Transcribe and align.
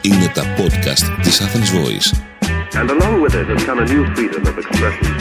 Είναι 0.00 0.28
τα 0.34 0.42
podcast 0.42 1.20
της 1.22 1.40
Athens 1.42 1.70
Voice. 1.76 2.08
And 2.80 2.90
along 2.90 3.14
with 3.22 3.34
it 3.34 3.46
has 3.52 3.64
come 3.68 3.78
a 3.78 3.86
new 3.92 4.04
freedom 4.14 4.42
of 4.46 4.56
expression. 4.58 5.14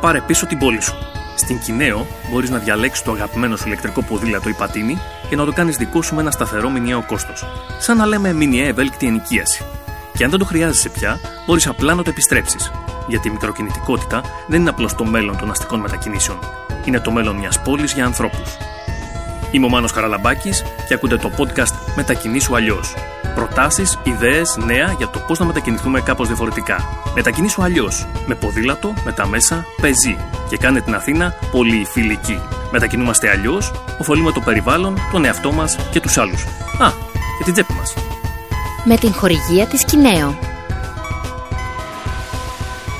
Πάρε 0.00 0.20
πίσω 0.20 0.46
την 0.46 0.58
πόλη 0.58 0.80
σου. 0.80 0.94
Στην 1.36 1.58
Κινέο 1.58 2.06
μπορείς 2.30 2.50
να 2.50 2.58
διαλέξεις 2.58 3.04
το 3.04 3.12
αγαπημένο 3.12 3.56
σου 3.56 3.66
ηλεκτρικό 3.66 4.02
ποδήλατο 4.02 4.48
ή 4.48 4.52
πατίνι 4.52 4.98
και 5.28 5.36
να 5.36 5.44
το 5.44 5.52
κάνεις 5.52 5.76
δικό 5.76 6.02
σου 6.02 6.14
με 6.14 6.20
ένα 6.20 6.30
σταθερό 6.30 6.70
μηνιαίο 6.70 7.04
κόστος. 7.06 7.44
Σαν 7.78 7.96
να 7.96 8.06
λέμε 8.06 8.32
μηνιαία 8.32 8.66
ευέλικτη 8.66 9.06
ενοικίαση. 9.06 9.64
Και 10.16 10.24
αν 10.24 10.30
δεν 10.30 10.38
το 10.38 10.44
χρειάζεσαι 10.44 10.88
πια, 10.88 11.20
μπορείς 11.46 11.66
απλά 11.66 11.94
να 11.94 12.02
το 12.02 12.10
επιστρέψεις. 12.10 12.70
Γιατί 13.06 13.28
η 13.28 13.30
μικροκινητικότητα 13.30 14.20
δεν 14.46 14.60
είναι 14.60 14.70
απλώς 14.70 14.94
το 14.94 15.04
μέλλον 15.04 15.38
των 15.38 15.50
αστικών 15.50 15.80
μετακινήσεων. 15.80 16.38
Είναι 16.84 17.00
το 17.00 17.10
μέλλον 17.10 17.36
μιας 17.36 17.62
πόλης 17.62 17.92
για 17.92 18.04
ανθρώπους. 18.04 18.56
Είμαι 19.50 19.66
ο 19.66 19.68
Μάνος 19.68 19.92
Καραλαμπάκης 19.92 20.64
και 20.88 20.94
ακούτε 20.94 21.16
το 21.16 21.30
podcast 21.36 21.72
Μετακινήσου 21.96 22.56
αλλιώς. 22.56 22.94
Προτάσεις, 23.34 23.98
ιδέες, 24.02 24.56
νέα 24.56 24.94
για 24.96 25.08
το 25.08 25.18
πώς 25.18 25.38
να 25.38 25.44
μετακινηθούμε 25.44 26.00
κάπως 26.00 26.26
διαφορετικά. 26.26 26.84
Μετακινήσου 27.14 27.62
αλλιώς. 27.62 28.06
Με 28.26 28.34
ποδήλατο, 28.34 28.94
με 29.04 29.12
τα 29.12 29.26
μέσα, 29.26 29.64
πεζί. 29.80 30.16
Και 30.48 30.56
κάνε 30.56 30.80
την 30.80 30.94
Αθήνα 30.94 31.34
πολύ 31.50 31.84
φιλική. 31.84 32.40
Μετακινούμαστε 32.70 33.30
αλλιώς, 33.30 33.72
ωφελούμε 33.98 34.32
το 34.32 34.40
περιβάλλον, 34.40 34.98
τον 35.12 35.24
εαυτό 35.24 35.52
μας 35.52 35.76
και 35.90 36.00
τους 36.00 36.18
άλλους. 36.18 36.42
Α, 36.78 36.90
και 37.38 37.44
την 37.44 37.52
τσέπη 37.52 37.72
μας. 37.72 37.94
Με 38.84 38.96
την 38.96 39.12
χορηγία 39.12 39.66
της 39.66 39.84
Κινέο. 39.84 40.55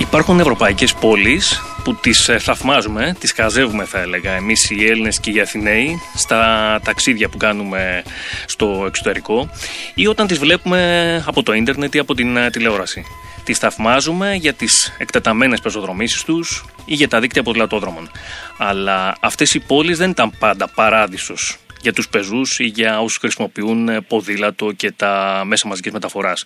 Υπάρχουν 0.07 0.41
ευρωπαϊκές 0.41 0.95
πόλεις 0.95 1.63
που 1.85 1.95
τις 1.95 2.29
ε, 2.29 2.39
θαυμάζουμε, 2.39 3.17
τις 3.21 3.33
καζεύουμε 3.33 3.85
θα 3.85 4.01
έλεγα 4.01 4.33
εμείς 4.33 4.71
οι 4.71 4.87
Έλληνες 4.87 5.21
και 5.21 5.31
οι 5.31 5.41
Αθηναίοι 5.41 6.01
στα 6.15 6.81
ταξίδια 6.85 7.29
που 7.29 7.37
κάνουμε 7.37 8.03
στο 8.47 8.85
εξωτερικό 8.87 9.51
ή 9.95 10.07
όταν 10.07 10.27
τις 10.27 10.39
βλέπουμε 10.39 11.23
από 11.27 11.43
το 11.43 11.53
ίντερνετ 11.53 11.95
ή 11.95 11.99
από 11.99 12.15
την 12.15 12.37
ε, 12.37 12.51
τηλεόραση. 12.51 13.05
Τις 13.45 13.59
θαυμάζουμε 13.59 14.35
για 14.35 14.53
τις 14.53 14.93
εκτεταμένες 14.99 15.61
πεζοδρομήσεις 15.61 16.25
τους 16.25 16.65
ή 16.85 16.95
για 16.95 17.09
τα 17.09 17.21
δίκτυα 17.21 17.43
ποδηλατόδρομων. 17.43 18.11
Αλλά 18.59 19.17
αυτές 19.21 19.55
οι 19.55 19.61
πόλεις 19.61 19.99
δεν 19.99 20.11
ήταν 20.11 20.33
πάντα 20.39 20.69
παράδεισος 20.69 21.59
για 21.87 21.93
τους 21.93 22.09
πεζούς 22.09 22.59
ή 22.59 22.65
για 22.65 23.01
όσους 23.01 23.17
χρησιμοποιούν 23.17 23.89
ε, 23.89 24.01
ποδήλατο 24.01 24.73
και 24.73 24.91
τα 24.91 25.43
μέσα 25.47 25.69
μαζικής 25.69 25.93
μεταφοράς. 25.93 26.45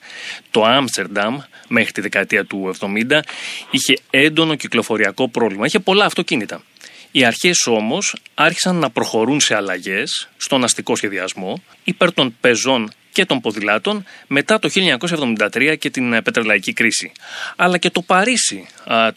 Το 0.51 0.65
Άμστερνταμ 0.65 1.39
μέχρι 1.71 1.93
τη 1.93 2.01
δεκαετία 2.01 2.45
του 2.45 2.75
70 2.81 3.21
είχε 3.71 3.99
έντονο 4.11 4.55
κυκλοφοριακό 4.55 5.29
πρόβλημα. 5.29 5.67
Είχε 5.67 5.79
πολλά 5.79 6.05
αυτοκίνητα. 6.05 6.63
Οι 7.11 7.25
αρχές 7.25 7.67
όμως 7.67 8.17
άρχισαν 8.35 8.77
να 8.77 8.91
προχωρούν 8.91 9.41
σε 9.41 9.55
αλλαγές 9.55 10.29
στον 10.37 10.65
αστικό 10.65 10.97
σχεδιασμό 10.97 11.63
υπέρ 11.85 12.13
των 12.13 12.37
πεζών 12.41 12.91
και 13.13 13.25
των 13.25 13.41
ποδηλάτων 13.41 14.05
μετά 14.27 14.59
το 14.59 14.69
1973 15.53 15.77
και 15.79 15.91
την 15.91 16.13
ε, 16.13 16.23
πετρελαϊκή 16.23 16.73
κρίση. 16.73 17.13
Αλλά 17.57 17.79
και 17.79 17.91
το 17.91 18.03
Παρίσι 18.03 18.67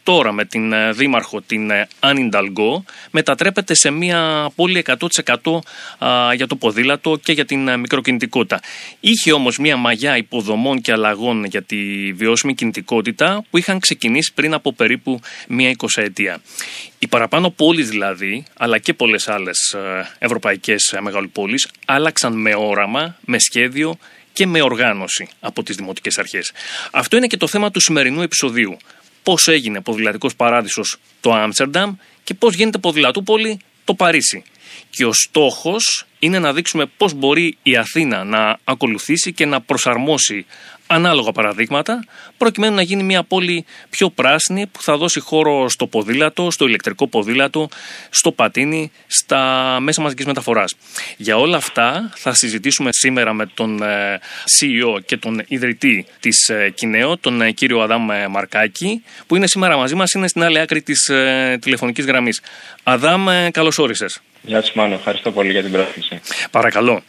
τώρα 0.04 0.32
με 0.32 0.46
την 0.46 0.74
ε, 0.74 0.92
δήμαρχο 0.92 1.42
την 1.42 1.72
Άνιν 2.00 2.32
ε, 2.34 2.40
μετατρέπεται 3.12 3.76
σε 3.76 3.90
μια 3.90 4.52
πόλη 4.56 4.86
100% 4.86 5.60
για 6.36 6.48
το 6.48 6.56
ποδήλατο 6.56 7.20
και 7.24 7.32
για 7.32 7.46
την 7.46 7.80
μικροκινητικότητα. 7.80 8.60
Είχε 9.00 9.32
όμως 9.32 9.58
μια 9.58 9.78
μαγιά 9.78 10.18
υποδομών 10.18 10.82
και 10.82 10.92
αλλαγών 10.92 11.46
για 11.46 11.62
τη 11.62 11.78
βιώσιμη 12.14 12.54
κινητικότητα 12.54 13.44
που 13.50 13.58
είχαν 13.58 13.80
ξεκινήσει 13.80 14.32
πριν 14.34 14.54
από 14.54 14.74
περίπου 14.74 15.20
μια 15.48 15.70
εικοσαετία. 15.70 16.42
Οι 17.04 17.08
παραπάνω 17.08 17.50
πόλεις 17.50 17.90
δηλαδή, 17.90 18.44
αλλά 18.58 18.78
και 18.78 18.94
πολλές 18.94 19.28
άλλες 19.28 19.76
ευρωπαϊκές 20.20 20.96
μεγαλοπόλεις, 21.02 21.70
άλλαξαν 21.86 22.34
με 22.34 22.56
όραμα, 22.56 23.18
με 23.26 23.40
σχέδιο 23.40 23.98
και 24.34 24.46
με 24.48 24.62
οργάνωση 24.62 25.28
από 25.40 25.64
τις 25.64 25.76
δημοτικές 25.76 26.18
αρχές. 26.18 26.52
Αυτό 26.92 27.18
είναι 27.18 27.28
και 27.28 27.38
το 27.38 27.48
θέμα 27.48 27.72
του 27.72 27.80
σημερινού 27.80 28.22
επεισοδίου. 28.22 28.78
Πώς 29.24 29.48
έγινε 29.48 29.82
ποδηλατικός 29.82 30.36
παράδεισος 30.36 30.98
το 31.22 31.34
Άμστερνταμ 31.34 31.96
και 32.24 32.34
πώς 32.34 32.56
γίνεται 32.56 32.78
ποδηλατούπολη 32.78 33.60
το 33.84 33.94
Παρίσι. 33.94 34.44
Και 34.90 35.06
ο 35.06 35.14
στόχος 35.14 36.06
είναι 36.20 36.40
να 36.40 36.54
δείξουμε 36.54 36.86
πώς 36.98 37.14
μπορεί 37.14 37.58
η 37.64 37.76
Αθήνα 37.76 38.24
να 38.24 38.60
ακολουθήσει 38.64 39.34
και 39.34 39.46
να 39.46 39.62
προσαρμόσει 39.62 40.46
ανάλογα 40.94 41.32
παραδείγματα, 41.32 42.06
προκειμένου 42.38 42.76
να 42.76 42.82
γίνει 42.82 43.04
μια 43.04 43.24
πόλη 43.24 43.66
πιο 43.90 44.10
πράσινη 44.10 44.68
που 44.68 44.82
θα 44.82 44.98
δώσει 44.98 45.20
χώρο 45.20 45.70
στο 45.70 45.88
ποδήλατο, 45.88 46.52
στο 46.52 46.68
ηλεκτρικό 46.68 47.08
ποδήλατο, 47.08 47.70
στο 48.10 48.32
πατίνι, 48.32 48.92
στα 49.08 49.78
μέσα 49.82 50.02
μαζικής 50.02 50.26
μεταφοράς. 50.26 50.76
Για 51.18 51.38
όλα 51.38 51.58
αυτά 51.58 52.12
θα 52.16 52.34
συζητήσουμε 52.34 52.90
σήμερα 52.92 53.34
με 53.34 53.46
τον 53.46 53.84
ε, 53.84 54.20
CEO 54.60 55.02
και 55.06 55.18
τον 55.18 55.44
ιδρυτή 55.48 56.06
της 56.20 56.50
ε, 56.50 56.70
Κινέο, 56.76 57.18
τον 57.18 57.42
ε, 57.42 57.52
κύριο 57.52 57.80
Αδάμ 57.80 58.08
Μαρκάκη, 58.30 59.04
που 59.28 59.36
είναι 59.36 59.48
σήμερα 59.48 59.78
μαζί 59.78 59.96
μας, 59.96 60.12
είναι 60.12 60.28
στην 60.28 60.44
άλλη 60.44 60.60
άκρη 60.60 60.82
της 60.82 61.12
τηλεφωνικής 61.60 62.06
γραμμής. 62.06 62.42
Αδάμ, 62.84 63.26
καλώς 63.52 63.78
όρισες. 63.78 64.22
Γεια 64.46 64.64
σα, 64.64 64.80
Μάνο. 64.82 64.94
Ευχαριστώ 64.94 65.32
πολύ 65.32 65.52
για 65.52 65.62
την 65.64 65.72
πρόσκληση. 65.72 66.22
Παρακαλώ. 66.52 67.04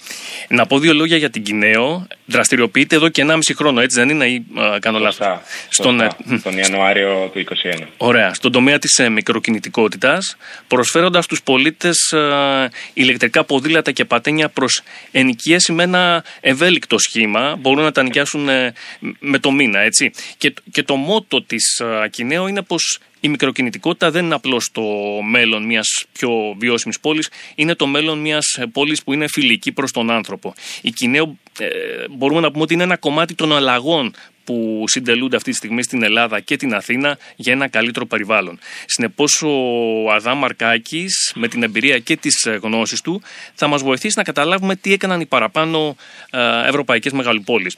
Να 0.48 0.66
πω 0.66 0.78
δύο 0.78 0.94
λόγια 0.94 1.16
για 1.16 1.30
την 1.30 1.42
Κινέο. 1.42 2.06
Δραστηριοποιείται 2.26 2.96
εδώ 2.96 3.08
και 3.08 3.24
1,5 3.26 3.36
χρόνο, 3.54 3.80
έτσι 3.80 3.98
δεν 3.98 4.08
είναι, 4.08 4.26
ή 4.26 4.46
α, 4.54 4.78
κάνω 4.78 4.98
λάθος; 4.98 5.26
Στον, 5.68 6.00
ε, 6.00 6.08
τον 6.42 6.58
Ιανουάριο 6.58 7.30
του 7.32 7.38
2021. 7.38 7.86
Ωραία. 7.96 8.34
Στον 8.34 8.52
τομέα 8.52 8.78
της 8.78 8.98
ε, 8.98 9.08
μικροκινητικότητας, 9.08 10.36
προσφέροντας 10.68 11.24
στους 11.24 11.42
πολίτες 11.42 12.12
ε, 12.12 12.70
ηλεκτρικά 12.94 13.44
ποδήλατα 13.44 13.90
και 13.92 14.04
πατένια 14.04 14.48
προς 14.48 14.82
ενοικίαση 15.10 15.72
με 15.72 15.82
ένα 15.82 16.24
ευέλικτο 16.40 16.98
σχήμα. 16.98 17.56
Μπορούν 17.60 17.84
να 17.84 17.92
τα 17.92 18.02
νοικιάσουν 18.02 18.48
ε, 18.48 18.72
με 19.18 19.38
το 19.38 19.50
μήνα, 19.50 19.80
έτσι. 19.80 20.10
Και, 20.36 20.54
και 20.70 20.82
το 20.82 20.96
μότο 20.96 21.42
της 21.42 21.78
ε, 21.78 22.08
Κινέο 22.08 22.48
είναι 22.48 22.62
πως 22.62 22.98
η 23.24 23.28
μικροκινητικότητα 23.28 24.10
δεν 24.10 24.24
είναι 24.24 24.34
απλώς 24.34 24.70
το 24.72 24.82
μέλλον 25.30 25.64
μιας 25.64 26.04
πιο 26.12 26.30
βιώσιμης 26.58 27.00
πόλης, 27.00 27.30
είναι 27.54 27.74
το 27.74 27.86
μέλλον 27.86 28.18
μιας 28.18 28.58
πόλης 28.72 29.02
που 29.02 29.12
είναι 29.12 29.28
φιλική 29.28 29.72
προς 29.72 29.92
τον 29.92 30.10
άνθρωπο. 30.10 30.54
Η 30.82 30.90
Κινέο 30.90 31.38
ε, 31.58 31.66
μπορούμε 32.10 32.40
να 32.40 32.50
πούμε 32.50 32.62
ότι 32.62 32.74
είναι 32.74 32.82
ένα 32.82 32.96
κομμάτι 32.96 33.34
των 33.34 33.56
αλλαγών 33.56 34.14
που 34.44 34.84
συντελούνται 34.86 35.36
αυτή 35.36 35.50
τη 35.50 35.56
στιγμή 35.56 35.82
στην 35.82 36.02
Ελλάδα 36.02 36.40
και 36.40 36.56
την 36.56 36.74
Αθήνα 36.74 37.18
για 37.36 37.52
ένα 37.52 37.68
καλύτερο 37.68 38.06
περιβάλλον. 38.06 38.58
Συνεπώς, 38.86 39.42
ο 39.42 40.12
Αδάμ 40.12 40.38
Μαρκάκη, 40.38 41.06
με 41.34 41.48
την 41.48 41.62
εμπειρία 41.62 41.98
και 41.98 42.16
τις 42.16 42.48
γνώσεις 42.62 43.00
του, 43.00 43.22
θα 43.54 43.66
μας 43.66 43.82
βοηθήσει 43.82 44.14
να 44.16 44.22
καταλάβουμε 44.22 44.76
τι 44.76 44.92
έκαναν 44.92 45.20
οι 45.20 45.26
παραπάνω 45.26 45.96
ε, 46.30 46.68
ευρωπαϊκές 46.68 47.12
μεγαλοπόλεις. 47.12 47.76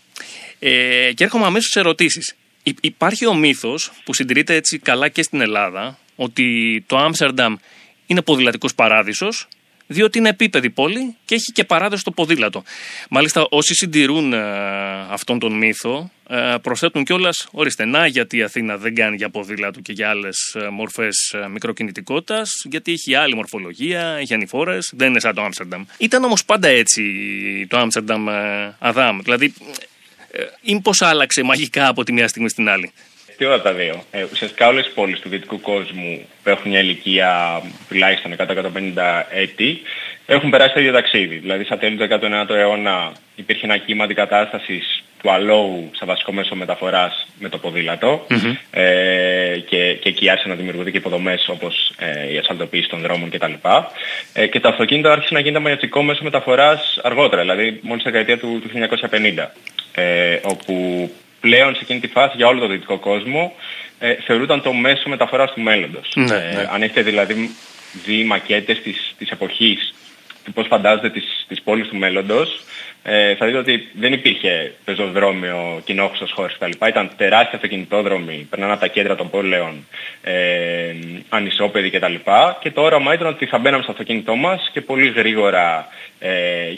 Ε, 0.58 1.12
και 1.14 1.24
έρχομαι 1.24 1.46
αμέσως 1.46 1.70
σε 1.70 1.78
ερωτήσεις. 1.78 2.34
Υπάρχει 2.80 3.26
ο 3.26 3.34
μύθος 3.34 3.92
που 4.04 4.14
συντηρείται 4.14 4.54
έτσι 4.54 4.78
καλά 4.78 5.08
και 5.08 5.22
στην 5.22 5.40
Ελλάδα 5.40 5.98
ότι 6.16 6.84
το 6.86 6.96
Άμστερνταμ 6.96 7.56
είναι 8.06 8.22
ποδηλατικός 8.22 8.74
παράδεισος 8.74 9.48
διότι 9.86 10.18
είναι 10.18 10.28
επίπεδη 10.28 10.70
πόλη 10.70 11.16
και 11.24 11.34
έχει 11.34 11.52
και 11.52 11.64
παράδοση 11.64 12.00
στο 12.00 12.10
ποδήλατο. 12.10 12.62
Μάλιστα, 13.10 13.46
όσοι 13.50 13.74
συντηρούν 13.74 14.32
ε, 14.32 14.40
αυτόν 15.10 15.38
τον 15.38 15.52
μύθο 15.52 16.10
ε, 16.28 16.54
προσθέτουν 16.62 17.04
κιόλας, 17.04 17.48
ορίστε, 17.50 17.84
να 17.84 18.06
γιατί 18.06 18.36
η 18.36 18.42
Αθήνα 18.42 18.76
δεν 18.76 18.94
κάνει 18.94 19.16
για 19.16 19.30
ποδήλατο 19.30 19.80
και 19.80 19.92
για 19.92 20.08
άλλες 20.08 20.56
μορφές 20.72 21.34
ε, 21.44 21.48
μικροκινητικότητας, 21.48 22.50
γιατί 22.64 22.92
έχει 22.92 23.14
άλλη 23.14 23.34
μορφολογία, 23.34 24.16
έχει 24.20 24.34
ανηφόρες, 24.34 24.92
δεν 24.96 25.08
είναι 25.08 25.20
σαν 25.20 25.34
το 25.34 25.42
Άμστερνταμ. 25.42 25.84
Ήταν 25.98 26.24
όμως 26.24 26.44
πάντα 26.44 26.68
έτσι 26.68 27.02
το 27.68 27.78
Άμστερνταμ 27.78 28.28
ε, 28.28 28.76
Αδάμ. 28.78 29.18
Δηλαδή, 29.20 29.52
ή 30.60 30.80
πώ 30.80 30.90
άλλαξε 30.98 31.42
μαγικά 31.42 31.88
από 31.88 32.04
τη 32.04 32.12
μία 32.12 32.28
στιγμή 32.28 32.48
στην 32.48 32.68
άλλη. 32.68 32.92
Τι 33.36 33.44
όλα 33.44 33.62
τα 33.62 33.72
δύο. 33.72 34.02
Ε, 34.10 34.24
ουσιαστικά 34.32 34.68
όλες 34.68 34.86
οι 34.86 34.90
πόλεις 34.94 35.20
του 35.20 35.28
δυτικού 35.28 35.60
κόσμου 35.60 36.26
που 36.42 36.48
έχουν 36.48 36.70
μια 36.70 36.80
ηλικία 36.80 37.62
τουλάχιστον 37.88 38.34
150 38.38 39.22
έτη 39.30 39.80
έχουν 40.26 40.50
περάσει 40.50 40.74
το 40.74 40.80
ίδιο 40.80 40.92
ταξίδι. 40.92 41.36
Δηλαδή, 41.36 41.64
στα 41.64 41.78
τέλη 41.78 41.96
του 41.96 42.06
19ου 42.10 42.54
αιώνα 42.54 43.12
υπήρχε 43.36 43.66
ένα 43.66 43.76
κύμα 43.76 44.04
αντικατάστασης 44.04 45.04
του 45.22 45.30
αλόου 45.30 45.90
σαν 45.92 46.08
βασικό 46.08 46.32
μέσο 46.32 46.54
μεταφοράς 46.54 47.26
με 47.38 47.48
το 47.48 47.58
ποδήλατο 47.58 48.26
mm-hmm. 48.30 48.56
ε, 48.70 49.58
και, 49.68 49.92
και 49.94 50.08
εκεί 50.08 50.28
άρχισαν 50.28 50.50
να 50.50 50.56
δημιουργούνται 50.56 50.90
και 50.90 50.96
υποδομές 50.96 51.48
όπως 51.48 51.92
ε, 51.98 52.32
η 52.32 52.38
ασφαλτοποίηση 52.38 52.88
των 52.88 53.00
δρόμων 53.00 53.30
κτλ. 53.30 53.52
Ε, 54.32 54.46
και 54.46 54.60
το 54.60 54.68
αυτοκίνητο 54.68 55.08
άρχισε 55.08 55.34
να 55.34 55.40
γίνεται 55.40 55.62
μαγιατικό 55.62 56.02
μέσο 56.02 56.24
μεταφοράς 56.24 56.98
αργότερα, 57.02 57.42
δηλαδή 57.42 57.78
μόλις 57.82 58.02
στη 58.02 58.10
δεκαετία 58.10 58.38
του, 58.38 58.60
του 58.62 58.70
1950 59.10 59.46
ε, 59.94 60.38
όπου 60.42 61.10
πλέον 61.40 61.74
σε 61.74 61.80
εκείνη 61.82 62.00
τη 62.00 62.06
φάση 62.06 62.36
για 62.36 62.46
όλο 62.46 62.60
τον 62.60 62.70
δυτικό 62.70 62.98
κόσμο 62.98 63.52
ε, 63.98 64.14
θεωρούταν 64.14 64.62
το 64.62 64.72
μέσο 64.72 65.08
μεταφοράς 65.08 65.52
του 65.52 65.60
μέλλοντος. 65.60 66.12
Ναι, 66.14 66.24
ναι. 66.24 66.34
Ε, 66.34 66.68
αν 66.72 66.82
έχετε 66.82 67.02
δηλαδή 67.02 67.50
δει 68.04 68.24
μακέτες 68.24 68.82
της, 68.82 69.14
της 69.18 69.30
εποχής 69.30 69.94
πώς 70.54 70.66
φαντάζονται 70.66 71.10
τις, 71.10 71.44
τις 71.48 71.62
πόλεις 71.62 71.88
του 71.88 71.96
μέλλοντος, 71.96 72.60
ε, 73.02 73.34
θα 73.34 73.46
δείτε 73.46 73.58
ότι 73.58 73.88
δεν 73.92 74.12
υπήρχε 74.12 74.72
πεζοδρόμιο, 74.84 75.82
κοινόχρηστος 75.84 76.32
χώρος 76.32 76.54
κτλ. 76.58 76.86
Ήταν 76.86 77.10
τεράστια 77.16 77.54
αυτοκινητόδρομοι, 77.54 78.46
περνάνε 78.50 78.72
από 78.72 78.80
τα 78.80 78.86
κέντρα 78.86 79.14
των 79.14 79.30
πόλεων, 79.30 79.86
ε, 80.22 80.94
ανισόπεδοι 81.28 81.90
κτλ. 81.90 82.14
Και 82.60 82.70
το 82.70 82.82
όραμα 82.82 83.14
ήταν 83.14 83.26
ότι 83.26 83.46
θα 83.46 83.58
μπαίναμε 83.58 83.82
στο 83.82 83.92
αυτοκίνητό 83.92 84.34
μας 84.34 84.70
και 84.72 84.80
πολύ 84.80 85.08
γρήγορα 85.08 85.88
ε, 86.18 86.30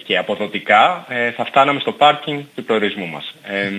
και 0.04 0.18
αποδοτικά 0.18 1.06
ε, 1.08 1.30
θα 1.30 1.44
φτάναμε 1.44 1.80
στο 1.80 1.92
πάρκινγκ 1.92 2.40
του 2.54 2.64
προορισμού 2.64 3.06
μας. 3.06 3.34
Ε, 3.42 3.70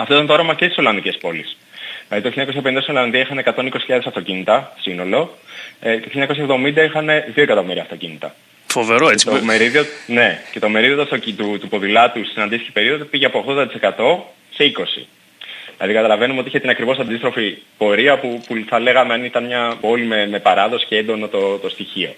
Αυτό 0.00 0.14
ήταν 0.14 0.26
το 0.26 0.32
όραμα 0.32 0.54
και 0.54 0.64
στις 0.64 0.78
Ολλανδικές 0.78 1.16
πόλεις. 1.16 1.56
Δηλαδή 2.08 2.30
το 2.30 2.60
1950 2.64 2.82
στην 2.82 2.96
Ολλανδία 2.96 3.20
είχαν 3.20 3.42
120.000 3.44 4.00
αυτοκίνητα 4.06 4.72
σύνολο 4.80 5.36
ε, 5.80 5.96
και 5.96 6.08
το 6.08 6.34
1970 6.64 6.76
είχαν 6.76 7.08
2 7.08 7.10
εκατομμύρια 7.34 7.82
αυτοκίνητα. 7.82 8.34
Φοβερό 8.66 9.08
έτσι. 9.08 9.26
Το 9.26 9.40
μερίδιο, 9.42 9.84
ναι, 10.06 10.40
και 10.52 10.58
το 10.58 10.68
μερίδιο 10.68 11.06
του, 11.06 11.34
του, 11.36 11.58
του 11.58 11.68
ποδηλάτου 11.68 12.24
στην 12.24 12.42
αντίστοιχη 12.42 12.72
περίοδο 12.72 13.04
πήγε 13.04 13.26
από 13.26 13.44
80% 13.48 13.56
σε 14.54 14.72
20%. 14.76 15.02
Δηλαδή 15.76 15.96
καταλαβαίνουμε 15.96 16.40
ότι 16.40 16.48
είχε 16.48 16.60
την 16.60 16.70
ακριβώς 16.70 16.98
αντίστροφη 16.98 17.58
πορεία 17.78 18.18
που, 18.18 18.40
που 18.46 18.64
θα 18.68 18.78
λέγαμε 18.78 19.14
αν 19.14 19.24
ήταν 19.24 19.44
μια 19.44 19.76
πόλη 19.80 20.04
με, 20.04 20.26
με 20.26 20.38
παράδοση 20.38 20.86
και 20.86 20.96
έντονο 20.96 21.28
το, 21.28 21.58
το 21.58 21.68
στοιχείο. 21.68 22.14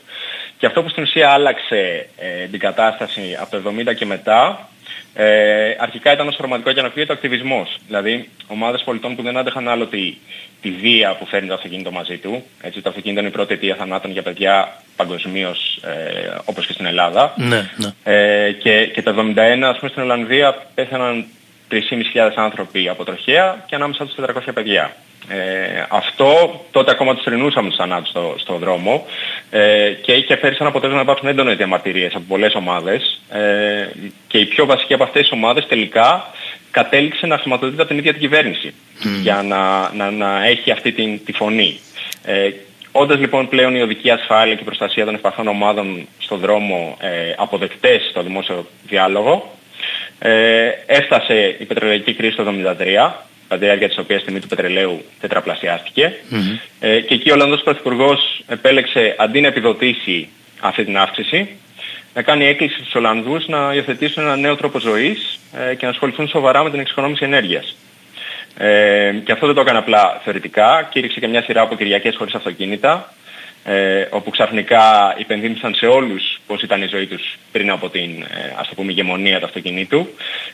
Και 0.58 0.66
αυτό 0.66 0.82
που 0.82 0.88
στην 0.88 1.02
ουσία 1.02 1.30
άλλαξε 1.30 2.08
ε, 2.16 2.46
την 2.50 2.58
κατάσταση 2.58 3.36
από 3.40 3.50
το 3.50 3.72
70 3.90 3.94
και 3.94 4.06
μετά 4.06 4.68
ε, 5.14 5.76
αρχικά 5.78 6.12
ήταν 6.12 6.28
ως 6.28 6.36
χρωματικό 6.36 6.72
και 6.72 6.80
αναπτύγεται 6.80 7.12
ο 7.12 7.14
ακτιβισμός. 7.14 7.78
Δηλαδή 7.86 8.28
ομάδες 8.46 8.82
πολιτών 8.82 9.16
που 9.16 9.22
δεν 9.22 9.36
άντεχαν 9.36 9.68
άλλο 9.68 9.86
τη, 9.86 10.14
τη 10.62 10.70
βία 10.70 11.16
που 11.16 11.26
φέρνει 11.26 11.48
το 11.48 11.54
αυτοκίνητο 11.54 11.90
μαζί 11.90 12.16
του. 12.16 12.44
Έτσι, 12.60 12.80
το 12.80 12.88
αυτοκίνητο 12.88 13.20
είναι 13.20 13.28
η 13.28 13.32
πρώτη 13.32 13.54
αιτία 13.54 13.74
θανάτων 13.74 14.10
για 14.10 14.22
παιδιά 14.22 14.82
παγκοσμίως 14.96 15.80
ε, 15.84 16.36
όπως 16.44 16.66
και 16.66 16.72
στην 16.72 16.86
Ελλάδα. 16.86 17.34
Ναι, 17.36 17.70
ναι. 17.76 18.14
Ε, 18.14 18.52
και, 18.52 18.86
και 18.86 19.02
το 19.02 19.14
1971 19.36 19.62
ας 19.62 19.78
πούμε 19.78 19.90
στην 19.90 20.02
Ολλανδία 20.02 20.66
πέθαναν 20.74 21.26
3.500 21.70 21.78
άνθρωποι 22.34 22.88
από 22.88 23.04
τροχέα 23.04 23.64
και 23.66 23.74
ανάμεσα 23.74 24.06
τους 24.06 24.14
400 24.18 24.50
παιδιά. 24.54 24.96
Ε, 25.28 25.86
αυτό 25.88 26.60
τότε 26.70 26.90
ακόμα 26.90 27.14
τους 27.14 27.24
τρινούσαμε 27.24 27.68
τους 27.68 27.76
θανάτους 27.76 28.08
στο, 28.08 28.34
στο 28.38 28.54
δρόμο 28.54 29.06
ε, 29.50 29.90
και 30.02 30.12
είχε 30.12 30.36
φέρει 30.36 30.54
σαν 30.54 30.66
αποτέλεσμα 30.66 31.02
να 31.02 31.10
υπάρχουν 31.10 31.28
έντονες 31.28 31.56
διαμαρτυρίες 31.56 32.14
από 32.14 32.24
πολλές 32.28 32.54
ομάδες 32.54 33.20
ε, 33.30 33.88
και 34.26 34.38
η 34.38 34.44
πιο 34.44 34.66
βασική 34.66 34.94
από 34.94 35.02
αυτές 35.02 35.22
τις 35.22 35.32
ομάδες 35.32 35.66
τελικά 35.66 36.26
κατέληξε 36.70 37.26
να 37.26 37.38
χρηματοδοτείται 37.38 37.82
από 37.82 37.90
την 37.90 38.00
ίδια 38.00 38.12
την 38.12 38.20
κυβέρνηση 38.20 38.74
για 39.22 39.42
να, 39.42 39.92
να, 39.94 40.10
να 40.10 40.44
έχει 40.44 40.70
αυτή 40.70 40.92
την, 40.92 41.24
τη 41.24 41.32
φωνή. 41.32 41.80
Ε, 42.24 42.50
Όντας 42.92 43.18
λοιπόν 43.18 43.48
πλέον 43.48 43.74
η 43.74 43.82
οδική 43.82 44.10
ασφάλεια 44.10 44.54
και 44.54 44.60
η 44.60 44.64
προστασία 44.64 45.04
των 45.04 45.14
ευπαθών 45.14 45.48
ομάδων 45.48 46.06
στον 46.18 46.38
δρόμο 46.38 46.96
ε, 47.00 47.34
αποδεκτές 47.36 48.08
στο 48.10 48.22
δημόσιο 48.22 48.66
διάλογο, 48.88 49.50
ε, 50.18 50.68
έφτασε 50.86 51.56
η 51.58 51.64
πετρελαϊκή 51.64 52.14
κρίση 52.14 52.36
το 52.36 52.44
1973 52.44 53.12
κατά 53.48 53.60
τη 53.62 53.66
διάρκεια 53.66 53.88
της 53.88 53.98
οποίας 53.98 54.24
τιμή 54.24 54.40
του 54.40 54.46
πετρελαίου 54.46 55.04
Ε, 56.80 57.00
και 57.00 57.14
εκεί 57.14 57.30
ο 57.30 57.34
Ολλανδός 57.34 57.62
Πρωθυπουργός 57.62 58.42
επέλεξε 58.46 59.14
αντί 59.18 59.40
να 59.40 59.46
επιδοτήσει 59.46 60.28
αυτή 60.60 60.84
την 60.84 60.98
αύξηση, 60.98 61.48
να 62.14 62.22
κάνει 62.22 62.44
έκκληση 62.44 62.74
στους 62.74 62.94
Ολλανδούς 62.94 63.46
να 63.48 63.74
υιοθετήσουν 63.74 64.22
ένα 64.22 64.36
νέο 64.36 64.56
τρόπο 64.56 64.78
ζωής 64.78 65.38
ε, 65.70 65.74
και 65.74 65.84
να 65.84 65.90
ασχοληθούν 65.90 66.28
σοβαρά 66.28 66.62
με 66.62 66.70
την 66.70 66.80
εξοικονόμηση 66.80 67.24
ενέργειας. 67.24 67.76
Ε, 68.56 69.12
και 69.24 69.32
αυτό 69.32 69.46
δεν 69.46 69.54
το 69.54 69.60
έκανε 69.60 69.78
απλά 69.78 70.20
θεωρητικά, 70.24 70.88
κήρυξε 70.90 71.20
και 71.20 71.28
μια 71.28 71.42
σειρά 71.42 71.60
από 71.60 71.76
Κυριακές 71.76 72.16
χωρίς 72.16 72.34
αυτοκίνητα, 72.34 73.12
ε, 73.64 74.06
όπου 74.10 74.30
ξαφνικά 74.30 75.14
υπενθύμησαν 75.18 75.74
σε 75.74 75.86
όλους 75.86 76.40
πώς 76.46 76.62
ήταν 76.62 76.82
η 76.82 76.86
ζωή 76.86 77.06
τους 77.06 77.38
πριν 77.52 77.70
από 77.70 77.88
την 77.88 78.22
ε, 78.22 78.54
ας 78.56 78.68
το 78.68 78.74
πούμε 78.74 78.92
ηγεμονία 78.92 79.38
του 79.38 79.44
αυτοκινήτου 79.44 80.08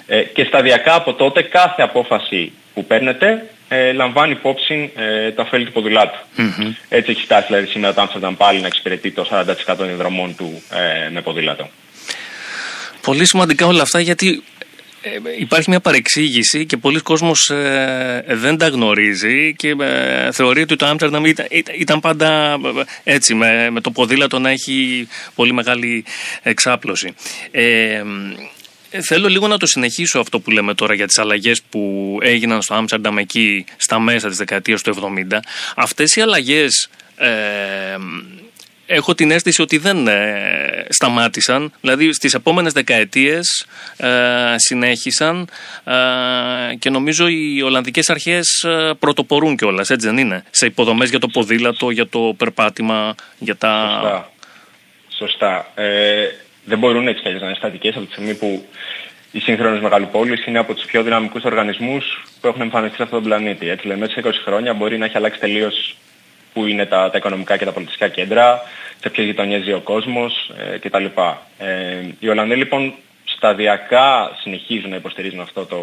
ε, 0.07 0.23
και 0.23 0.45
σταδιακά 0.45 0.95
από 0.95 1.15
τότε 1.15 1.43
κάθε 1.43 1.83
απόφαση 1.83 2.53
που 2.75 2.85
παίρνετε 2.85 3.51
ε, 3.69 3.93
λαμβάνει 3.93 4.33
υπόψη 4.33 4.93
ε, 4.97 5.33
το 5.33 5.43
ωφέλη 5.43 5.65
του 5.65 5.73
ποδηλάτου. 5.73 6.19
Mm-hmm. 6.39 6.75
Έτσι 6.89 7.11
έχει 7.11 7.23
φτάσει 7.23 7.47
δηλαδή 7.47 7.67
σήμερα 7.67 7.95
το 7.95 8.01
Άμστερνταμ 8.01 8.37
πάλι 8.37 8.61
να 8.61 8.67
εξυπηρετεί 8.67 9.11
το 9.11 9.29
40% 9.71 9.77
των 9.77 9.97
δρομών 9.97 10.37
του 10.37 10.63
ε, 11.07 11.11
με 11.11 11.23
ποδήλατο. 11.23 11.69
Πολύ 13.03 13.27
σημαντικά 13.27 13.67
όλα 13.67 13.83
αυτά 13.83 14.01
γιατί 14.01 14.43
ε, 15.07 15.21
υπάρχει 15.39 15.71
μια 15.71 15.81
παρεξήγηση 15.81 16.67
και 16.67 16.77
πολλοί 16.77 17.01
κόσμος 17.01 17.51
ε, 17.51 18.25
δεν 18.29 18.57
τα 18.57 18.69
γνωρίζει 18.69 19.55
και 19.55 19.75
ε, 19.81 20.33
θεωρεί 20.33 20.61
ότι 20.63 20.77
το 20.77 20.87
Άμστερνταμ 20.87 21.25
ήταν, 21.25 21.47
ήταν 21.79 22.01
πάντα 22.01 22.59
έτσι 23.05 23.35
με, 23.35 23.71
με 23.71 23.81
το 23.81 23.91
ποδήλατο 23.91 24.39
να 24.39 24.51
έχει 24.51 25.09
πολύ 25.35 25.53
μεγάλη 25.53 26.05
εξάπλωση. 26.43 27.15
Ε, 27.51 28.03
Θέλω 29.03 29.29
λίγο 29.29 29.47
να 29.47 29.59
το 29.59 29.67
συνεχίσω 29.67 30.19
αυτό 30.19 30.41
που 30.41 30.51
λέμε 30.51 30.75
τώρα 30.75 30.95
για 30.95 31.07
τις 31.07 31.19
αλλαγές 31.19 31.63
που 31.71 32.19
έγιναν 32.23 32.63
στο 32.63 32.75
Άμστερνταμ 32.75 33.19
εκεί 33.19 33.65
στα 33.77 33.99
μέσα 33.99 34.29
της 34.29 34.37
δεκαετίας 34.37 34.83
του 34.83 34.95
70. 35.31 35.39
Αυτές 35.77 36.17
οι 36.17 36.21
αλλαγές 36.21 36.89
ε, 37.17 37.29
έχω 38.87 39.15
την 39.15 39.31
αίσθηση 39.31 39.63
ότι 39.63 39.79
δεν 39.79 40.09
ε, 40.09 40.87
σταμάτησαν. 40.89 41.73
Δηλαδή 41.81 42.13
στις 42.13 42.35
επόμενες 42.35 42.73
δεκαετίες 42.73 43.67
ε, 43.97 44.09
συνέχισαν 44.57 45.49
ε, 45.85 46.75
και 46.79 46.91
νομίζω 46.91 47.29
οι 47.29 47.63
Ολλανδικές 47.63 48.11
αρχές 48.11 48.63
ε, 48.65 48.93
πρωτοπορούν 48.99 49.57
κιόλας, 49.57 49.91
έτσι 49.91 50.07
δεν 50.07 50.19
είναι; 50.19 50.45
Σε 50.51 50.67
υποδομές 50.67 51.11
για 51.11 51.19
το 51.19 51.29
ποδήλατο, 51.29 51.91
για 51.91 52.09
το 52.09 52.35
περπάτημα, 52.37 53.15
για 53.39 53.57
τα... 53.57 53.99
Σωστά. 54.01 54.31
Σωστά. 55.09 55.73
Ε, 55.75 56.27
δεν 56.65 56.79
μπορούν 56.79 57.09
έτσι 57.09 57.23
να 57.25 57.31
είναι 57.31 57.55
στατικές 57.57 57.97
από 57.97 58.07
τη 58.07 58.13
στιγμή 58.13 58.35
που 58.35 58.67
οι 59.33 59.41
σύγχρονες 59.41 59.81
μεγαλοπόλεις 59.81 60.47
είναι 60.47 60.59
από 60.59 60.75
τους 60.75 60.85
πιο 60.85 61.03
δυναμικούς 61.03 61.45
οργανισμούς 61.45 62.25
που 62.41 62.47
έχουν 62.47 62.61
εμφανιστεί 62.61 62.97
σε 62.97 63.03
αυτόν 63.03 63.23
τον 63.23 63.29
πλανήτη. 63.29 63.69
Έτσι 63.69 63.87
λέμε, 63.87 64.01
μέσα 64.01 64.13
σε 64.13 64.29
20 64.29 64.31
χρόνια 64.45 64.75
μπορεί 64.75 64.99
να 64.99 65.05
έχει 65.05 65.17
αλλάξει 65.17 65.41
τελείως 65.41 65.97
που 66.57 66.67
είναι 66.67 66.87
τα, 66.87 67.11
τα 67.11 67.19
οικονομικά 67.19 67.57
και 67.57 67.65
τα 67.65 67.73
πολιτιστικά 67.73 68.09
κέντρα, 68.09 68.63
σε 69.01 69.11
ποιες 69.11 69.27
γειτονιές 69.27 69.63
ζει 69.63 69.73
ο 69.73 69.81
κόσμος 69.81 70.51
ε, 70.73 70.79
κτλ. 70.79 71.05
Ε, 71.59 72.01
οι 72.19 72.29
Ολλανδοί 72.29 72.57
λοιπόν 72.57 72.95
σταδιακά 73.25 74.31
συνεχίζουν 74.41 74.91
να 74.91 74.97
υποστηρίζουν 74.97 75.41
αυτό 75.41 75.65
το, 75.67 75.79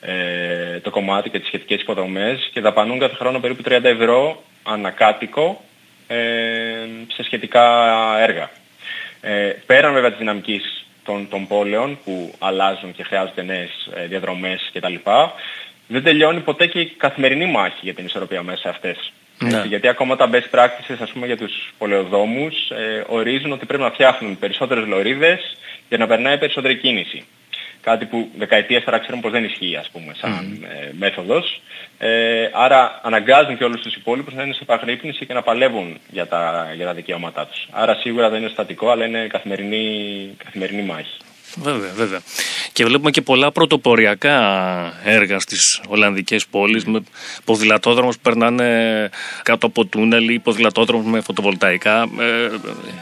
ε, 0.00 0.80
το 0.80 0.90
κομμάτι 0.90 1.30
και 1.30 1.38
τις 1.38 1.46
σχετικές 1.46 1.80
υποδομές 1.80 2.48
και 2.52 2.60
δαπανούν 2.60 2.98
κάθε 2.98 3.14
χρόνο 3.14 3.40
περίπου 3.40 3.62
30 3.66 3.84
ευρώ 3.84 4.42
ανακάτοικο 4.62 5.64
ε, 6.06 6.16
σε 7.12 7.22
σχετικά 7.22 7.64
έργα. 8.20 8.50
Ε, 9.20 9.52
πέραν 9.66 9.92
βέβαια 9.92 10.10
της 10.10 10.18
δυναμικής 10.18 10.86
των, 11.04 11.28
των 11.28 11.46
πόλεων 11.46 11.98
που 12.04 12.34
αλλάζουν 12.38 12.92
και 12.92 13.02
χρειάζονται 13.02 13.42
νέες 13.42 13.90
ε, 13.94 14.06
διαδρομές 14.06 14.70
κτλ. 14.72 14.94
Δεν 15.88 16.02
τελειώνει 16.02 16.40
ποτέ 16.40 16.66
και 16.66 16.80
η 16.80 16.86
καθημερινή 16.86 17.46
μάχη 17.46 17.80
για 17.80 17.94
την 17.94 18.04
ισορροπία 18.04 18.42
μέσα 18.42 18.60
σε 18.60 18.68
αυτές. 18.68 19.12
Ναι. 19.38 19.62
γιατί 19.66 19.88
ακόμα 19.88 20.16
τα 20.16 20.30
best 20.32 20.58
practices 20.58 20.96
ας 21.00 21.10
πούμε 21.10 21.26
για 21.26 21.36
τους 21.36 21.74
πολεοδόμους 21.78 22.70
ε, 22.70 23.04
ορίζουν 23.06 23.52
ότι 23.52 23.66
πρέπει 23.66 23.82
να 23.82 23.90
φτιάχνουν 23.90 24.38
περισσότερες 24.38 24.86
λωρίδες 24.86 25.56
για 25.88 25.98
να 25.98 26.06
περνάει 26.06 26.38
περισσότερη 26.38 26.76
κίνηση. 26.76 27.24
Κάτι 27.80 28.04
που 28.04 28.30
δεκαετίες 28.38 28.84
τώρα 28.84 28.98
ξέρουμε 28.98 29.22
πως 29.22 29.32
δεν 29.32 29.44
ισχύει 29.44 29.76
ας 29.76 29.88
πούμε 29.92 30.14
σαν 30.20 30.66
ε, 30.70 30.90
μέθοδος. 30.98 31.60
Ε, 31.98 32.50
άρα 32.52 33.00
αναγκάζουν 33.02 33.56
και 33.56 33.64
όλους 33.64 33.80
τους 33.80 33.94
υπόλοιπους 33.94 34.34
να 34.34 34.42
είναι 34.42 34.52
σε 34.52 34.60
επαγρύπνηση 34.62 35.26
και 35.26 35.34
να 35.34 35.42
παλεύουν 35.42 35.98
για 36.10 36.26
τα, 36.26 36.72
για 36.74 36.86
τα 36.86 36.94
δικαιώματά 36.94 37.46
τους. 37.46 37.68
Άρα 37.70 37.94
σίγουρα 37.94 38.28
δεν 38.28 38.40
είναι 38.40 38.50
στατικό 38.50 38.90
αλλά 38.90 39.04
είναι 39.04 39.26
καθημερινή, 39.26 40.30
καθημερινή 40.44 40.82
μάχη. 40.82 41.16
Βέβαια, 41.56 41.92
βέβαια. 41.94 42.20
Και 42.76 42.84
βλέπουμε 42.84 43.10
και 43.10 43.22
πολλά 43.22 43.52
πρωτοποριακά 43.52 44.38
έργα 45.04 45.38
στις 45.38 45.80
Ολλανδικές 45.88 46.46
πόλεις 46.46 46.84
με 46.84 47.02
ποδηλατόδρομους 47.44 48.14
που 48.14 48.20
περνάνε 48.22 49.10
κάτω 49.42 49.66
από 49.66 49.84
τούνελ 49.84 50.28
ή 50.28 50.38
ποδηλατόδρομους 50.38 51.06
με 51.06 51.20
φωτοβολταϊκά. 51.20 52.02
Ε, 52.02 52.50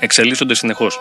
εξελίσσονται 0.01 0.55
συνεχώς. 0.55 0.99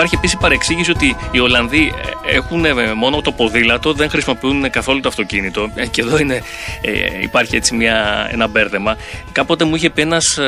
Υπάρχει 0.00 0.18
επίσης 0.18 0.38
παρεξήγηση 0.38 0.90
ότι 0.90 1.16
οι 1.30 1.38
Ολλανδοί 1.38 1.92
ε, 2.26 2.36
έχουν 2.36 2.64
ε, 2.64 2.94
μόνο 2.94 3.20
το 3.20 3.32
ποδήλατο, 3.32 3.92
δεν 3.92 4.10
χρησιμοποιούν 4.10 4.70
καθόλου 4.70 5.00
το 5.00 5.08
αυτοκίνητο. 5.08 5.72
Ε, 5.74 5.86
και 5.86 6.00
εδώ 6.00 6.18
είναι, 6.18 6.42
υπάρχει 7.22 7.56
έτσι 7.56 7.74
μια, 7.74 8.28
ένα 8.32 8.46
μπέρδεμα. 8.46 8.96
Κάποτε 9.32 9.64
μου 9.64 9.74
είχε 9.74 9.90
πει 9.90 10.02
ένας 10.02 10.38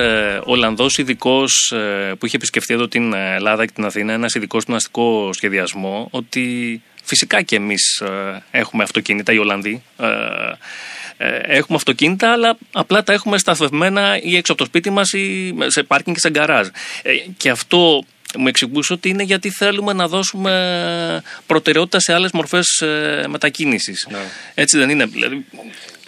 Ολλανδός 0.44 0.98
ειδικός 0.98 1.72
που 2.18 2.26
είχε 2.26 2.36
επισκεφτεί 2.36 2.74
εδώ 2.74 2.88
την 2.88 3.14
Ελλάδα 3.14 3.66
και 3.66 3.72
την 3.74 3.84
Αθήνα, 3.84 4.12
ένας 4.12 4.34
ειδικός 4.34 4.62
στον 4.62 4.74
αστικό 4.74 5.30
σχεδιασμό, 5.32 6.08
ότι 6.10 6.82
φυσικά 7.04 7.42
και 7.42 7.56
εμείς 7.56 8.02
έχουμε 8.50 8.82
αυτοκίνητα, 8.82 9.32
οι 9.32 9.38
Ολλανδοί. 9.38 9.82
Έχουμε 11.42 11.76
αυτοκίνητα, 11.76 12.32
αλλά 12.32 12.56
απλά 12.72 13.02
τα 13.02 13.12
έχουμε 13.12 13.38
σταθευμένα 13.38 14.18
ή 14.22 14.36
έξω 14.36 14.52
από 14.52 14.60
το 14.60 14.66
σπίτι 14.66 14.90
μας 14.90 15.12
ή 15.12 15.54
σε 15.66 15.82
πάρκινγκ 15.82 16.14
και 16.14 16.20
σε 16.20 16.30
γκαράζ. 16.30 16.66
Και 17.36 17.50
αυτό 17.50 18.04
μου 18.38 18.48
εξηγούσε 18.48 18.92
ότι 18.92 19.08
είναι 19.08 19.22
γιατί 19.22 19.50
θέλουμε 19.50 19.92
να 19.92 20.08
δώσουμε 20.08 21.22
προτεραιότητα 21.46 22.00
σε 22.00 22.12
άλλες 22.12 22.30
μορφές 22.32 22.80
ε, 22.80 23.24
μετακίνησης. 23.28 24.06
Ναι. 24.10 24.18
Έτσι 24.54 24.78
δεν 24.78 24.90
είναι. 24.90 25.04
Δηλαδή, 25.04 25.44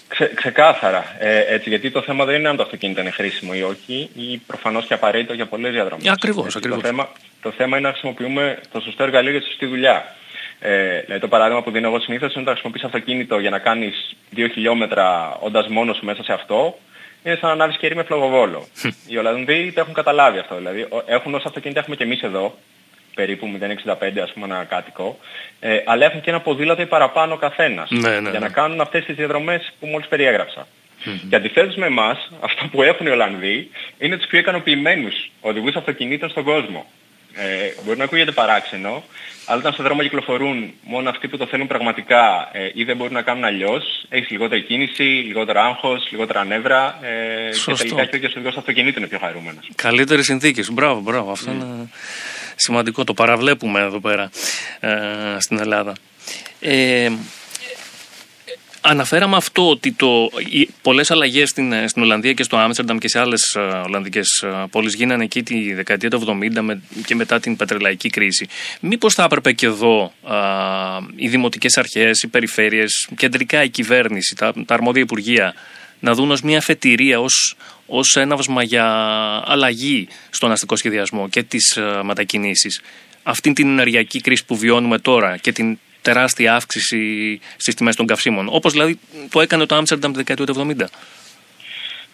Ξε, 0.09 0.33
ξεκάθαρα. 0.35 1.17
Ε, 1.19 1.55
έτσι, 1.55 1.69
γιατί 1.69 1.91
το 1.91 2.03
θέμα 2.03 2.25
δεν 2.25 2.39
είναι 2.39 2.49
αν 2.49 2.57
το 2.57 2.63
αυτοκίνητο 2.63 3.01
είναι 3.01 3.11
χρήσιμο 3.11 3.53
ή 3.55 3.63
όχι, 3.63 4.11
ή 4.15 4.37
προφανώς 4.47 4.87
και 4.87 4.95
απαραίτητο 4.95 5.35
για 5.35 5.47
πολλές 5.47 5.73
διαδρομές. 5.73 6.09
Ακριβώς, 6.09 6.57
ακριβώ. 6.57 6.75
Το 6.75 6.87
θέμα, 6.87 7.09
το 7.43 7.51
θέμα 7.51 7.77
είναι 7.77 7.87
να 7.87 7.93
χρησιμοποιούμε 7.93 8.59
το 8.73 8.81
σωστό 8.81 9.03
εργαλείο 9.03 9.31
για 9.31 9.41
τη 9.41 9.47
σωστή 9.47 9.67
δουλειά. 9.67 10.15
Ε, 10.59 11.01
δηλαδή 11.01 11.21
το 11.21 11.29
παράδειγμα 11.29 11.63
που 11.63 11.71
δίνω 11.71 11.89
εγώ 11.89 12.01
συνήθως 12.01 12.35
είναι 12.35 12.45
να 12.45 12.51
χρησιμοποιείς 12.51 12.85
αυτοκίνητο 12.85 13.39
για 13.39 13.51
να 13.51 13.59
κάνεις 13.59 14.17
2 14.37 14.49
χιλιόμετρα 14.53 15.37
όντας 15.41 15.69
μόνος 15.69 15.97
σου 15.97 16.05
μέσα 16.05 16.23
σε 16.23 16.33
αυτό, 16.33 16.79
είναι 17.25 17.37
σαν 17.41 17.49
να 17.49 17.51
ανάβει 17.51 17.77
κερί 17.79 17.97
με 17.97 18.03
φλογοβόλο. 18.03 18.67
Οι 19.07 19.17
Ολλανδοί 19.17 19.73
το 19.73 19.81
έχουν 19.81 19.95
καταλάβει 19.95 20.39
αυτό. 20.39 20.57
Δηλαδή 20.57 20.89
έχουν 21.07 21.35
όσα 21.35 21.49
αυτοκίνητα 21.49 21.81
έχουμε 21.81 21.97
και 21.97 22.05
εμείς 22.05 22.23
εδώ, 22.23 22.55
περίπου 23.15 23.47
0,65 23.87 24.19
ας 24.23 24.33
πούμε 24.33 24.47
ένα 24.47 24.65
κάτοικο, 24.65 25.19
ε, 25.61 25.83
αλλά 25.85 26.05
έχουν 26.05 26.21
και 26.21 26.31
ένα 26.31 26.41
ποδήλατο 26.41 26.83
ή 26.83 26.87
παραπάνω 26.87 27.37
καθένας 27.37 27.91
Ναι, 27.91 28.09
ναι, 28.09 28.31
για 28.31 28.31
ναι. 28.31 28.39
να 28.39 28.49
κάνουν 28.49 28.81
αυτές 28.81 29.05
τις 29.05 29.17
διαδρομές 29.17 29.73
που 29.81 29.87
μόλις 29.87 30.07
περιέγραψα. 30.07 30.67
Και 31.29 31.37
αντιθέτως 31.37 31.75
με 31.75 31.87
εμάς, 31.87 32.31
αυτό 32.41 32.69
που 32.71 32.83
έχουν 32.83 33.07
οι 33.07 33.11
Ολλανδοί 33.11 33.71
είναι 33.99 34.17
τους 34.17 34.27
πιο 34.27 34.39
ικανοποιημένους 34.39 35.31
οδηγούς 35.41 35.75
αυτοκινήτων 35.75 36.29
στον 36.31 36.45
κόσμο. 36.45 36.87
Ε, 37.37 37.73
μπορεί 37.85 37.99
να 37.99 38.05
ακούγεται 38.05 38.33
παράξενο, 38.33 39.03
αλλά 39.47 39.59
όταν 39.59 39.73
στον 39.73 39.85
δρόμο 39.85 40.03
κυκλοφορούν 40.03 40.73
μόνο 40.83 41.11
αυτοί 41.11 41.29
που 41.29 41.37
το 41.37 41.47
θέλουν 41.47 41.67
πραγματικά 41.67 42.49
ε, 42.53 42.71
ή 42.75 42.85
δεν 42.85 42.97
μπορούν 42.97 43.13
να 43.13 43.23
κάνουν 43.23 43.45
αλλιώς, 43.45 44.05
έχεις 44.09 44.31
λιγότερη 44.31 44.63
κίνηση, 44.63 45.03
λιγότερο 45.03 45.61
άγχος, 45.61 46.09
λιγότερα 46.11 46.45
νεύρα 46.45 46.99
ε, 47.03 47.49
και 47.51 47.57
Σωστό. 47.57 47.85
τελικά 47.85 48.05
και 48.05 48.15
ο 48.15 48.17
ίδιος 48.17 48.33
οδηγός 48.35 48.57
αυτοκινήτου 48.57 48.99
είναι 48.99 49.09
πιο 49.09 49.19
χαρούμενος. 49.19 49.71
Καλύτερες 49.75 50.25
συνθήκες. 50.25 50.71
Μπράβο, 50.71 51.01
μπράβο. 51.01 51.31
Αυτό 51.31 51.51
είναι 51.51 51.89
σημαντικό. 52.57 53.05
Το 53.05 53.15
παραβλέπουμε 53.15 53.81
εδώ 53.81 54.01
πέρα 54.01 54.31
ε, 54.81 54.91
στην 55.39 55.59
Ελλάδα. 55.59 55.93
Ε, 56.61 57.11
αναφέραμε 58.85 59.37
αυτό 59.37 59.69
ότι 59.69 59.93
το, 59.93 60.31
οι, 60.51 60.69
πολλές 60.83 61.11
αλλαγές 61.11 61.49
στην, 61.49 61.73
ε, 61.73 61.89
στην 61.89 62.03
Ολλανδία 62.03 62.33
και 62.33 62.43
στο 62.43 62.57
Άμστερνταμ 62.57 62.99
και 62.99 63.09
σε 63.09 63.19
άλλες 63.19 63.55
ε, 63.55 63.61
Ολλανδικές 63.61 64.43
ε, 64.43 64.67
πόλεις 64.71 64.95
γίνανε 64.95 65.25
εκεί 65.25 65.43
τη 65.43 65.75
δεκαετία 65.75 66.11
του 66.11 66.39
70 66.57 66.61
με, 66.61 66.83
και 67.07 67.15
μετά 67.15 67.41
την 67.41 67.57
πετρελαϊκή 67.57 68.11
κρίση. 68.11 68.47
Μήπως 68.81 69.15
θα 69.15 69.23
έπρεπε 69.23 69.53
και 69.53 69.67
εδώ 69.67 70.13
α, 70.23 70.37
οι 71.17 71.29
δημοτικές 71.29 71.77
αρχές, 71.77 72.23
οι 72.23 72.29
περιφέρειες, 72.29 73.09
κεντρικά 73.17 73.63
η 73.63 73.69
κυβέρνηση, 73.69 74.35
τα, 74.37 74.53
τα 74.67 74.75
αρμόδια 74.75 75.03
υπουργεία 75.03 75.55
να 76.01 76.15
δουν 76.15 76.31
ως 76.31 76.43
μια 76.43 76.59
αφετηρία, 76.59 77.21
ως, 77.21 77.57
ως 77.87 78.17
έναυσμα 78.17 78.63
για 78.63 78.87
αλλαγή 79.45 80.09
στον 80.31 80.53
αστικό 80.53 80.77
σχεδιασμό 80.77 81.29
και 81.29 81.43
τις 81.43 81.77
ε, 81.77 82.01
μετακινήσεις. 82.03 82.81
Αυτήν 83.23 83.55
την 83.55 83.69
ενεργειακή 83.69 84.21
κρίση 84.21 84.45
που 84.45 84.57
βιώνουμε 84.57 84.99
τώρα 84.99 85.37
και 85.37 85.53
την 85.53 85.79
τεράστια 86.05 86.55
αύξηση 86.55 87.41
στις 87.57 87.75
τιμές 87.75 87.97
των 87.97 88.07
καυσίμων. 88.07 88.47
Όπως 88.51 88.73
δηλαδή 88.73 88.99
το 89.31 89.41
έκανε 89.41 89.67
το 89.67 89.75
Άμστερνταμ 89.75 90.11
τη 90.11 90.17
δεκαετία 90.17 90.47
του 90.47 90.75
70. 90.79 90.85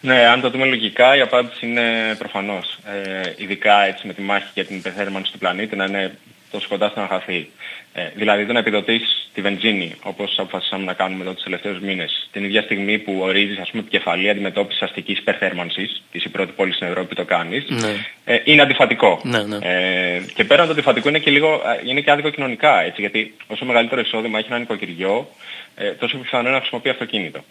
Ναι, 0.01 0.25
αν 0.25 0.41
το 0.41 0.49
δούμε 0.49 0.65
λογικά, 0.65 1.15
η 1.15 1.21
απάντηση 1.21 1.65
είναι 1.65 2.15
προφανώς. 2.17 2.77
Ε, 2.85 3.33
ειδικά 3.37 3.83
έτσι 3.85 4.07
με 4.07 4.13
τη 4.13 4.21
μάχη 4.21 4.47
για 4.53 4.65
την 4.65 4.75
υπερθέρμανση 4.75 5.31
του 5.31 5.37
πλανήτη 5.37 5.75
να 5.75 5.85
είναι 5.85 6.17
τόσο 6.51 6.67
κοντά 6.67 6.89
στο 6.89 6.99
να 6.99 7.07
χαθεί. 7.07 7.49
Ε, 7.93 8.09
δηλαδή 8.15 8.45
το 8.45 8.53
να 8.53 8.59
επιδοτείς 8.59 9.29
τη 9.33 9.41
βενζίνη, 9.41 9.95
όπως 10.03 10.35
αποφασίσαμε 10.37 10.85
να 10.85 10.93
κάνουμε 10.93 11.23
εδώ 11.23 11.33
τους 11.33 11.43
τελευταίους 11.43 11.79
μήνες, 11.79 12.29
την 12.31 12.43
ίδια 12.43 12.61
στιγμή 12.61 12.99
που 12.99 13.17
ορίζεις 13.21 13.57
ας 13.59 13.69
πούμε 13.69 13.81
επικεφαλή 13.81 14.29
αντιμετώπισης 14.29 14.81
αστικής 14.81 15.17
υπερθέρμανσης, 15.17 16.01
και 16.11 16.17
είσαι 16.17 16.27
η 16.27 16.31
πρώτη 16.31 16.51
πόλη 16.55 16.73
στην 16.73 16.87
Ευρώπη 16.87 17.07
που 17.07 17.15
το 17.15 17.25
κάνεις, 17.25 17.65
Ναι. 17.67 17.93
ε, 18.25 18.41
είναι 18.43 18.61
αντιφατικό. 18.61 19.21
Ναι, 19.23 19.43
ναι. 19.43 19.57
Ε, 19.61 20.21
και 20.33 20.43
πέραν 20.43 20.65
το 20.65 20.71
αντιφατικό 20.71 21.09
είναι 21.09 21.19
και 21.19 21.31
λίγο, 21.31 21.53
ε, 21.53 21.89
είναι 21.89 22.01
και 22.01 22.11
άδικο 22.11 22.29
κοινωνικά, 22.29 22.81
έτσι, 22.81 23.01
γιατί 23.01 23.33
όσο 23.47 23.65
μεγαλύτερο 23.65 24.01
εισόδημα 24.01 24.37
έχει 24.37 24.47
ένα 24.49 24.59
νοικοκυριό, 24.59 25.27
ε, 25.75 25.91
τόσο 25.91 26.13
πιο 26.15 26.19
πιθανό 26.23 26.41
είναι 26.43 26.51
να 26.51 26.59
χρησιμοποιεί 26.59 26.89
αυτοκίνητο. 26.89 27.43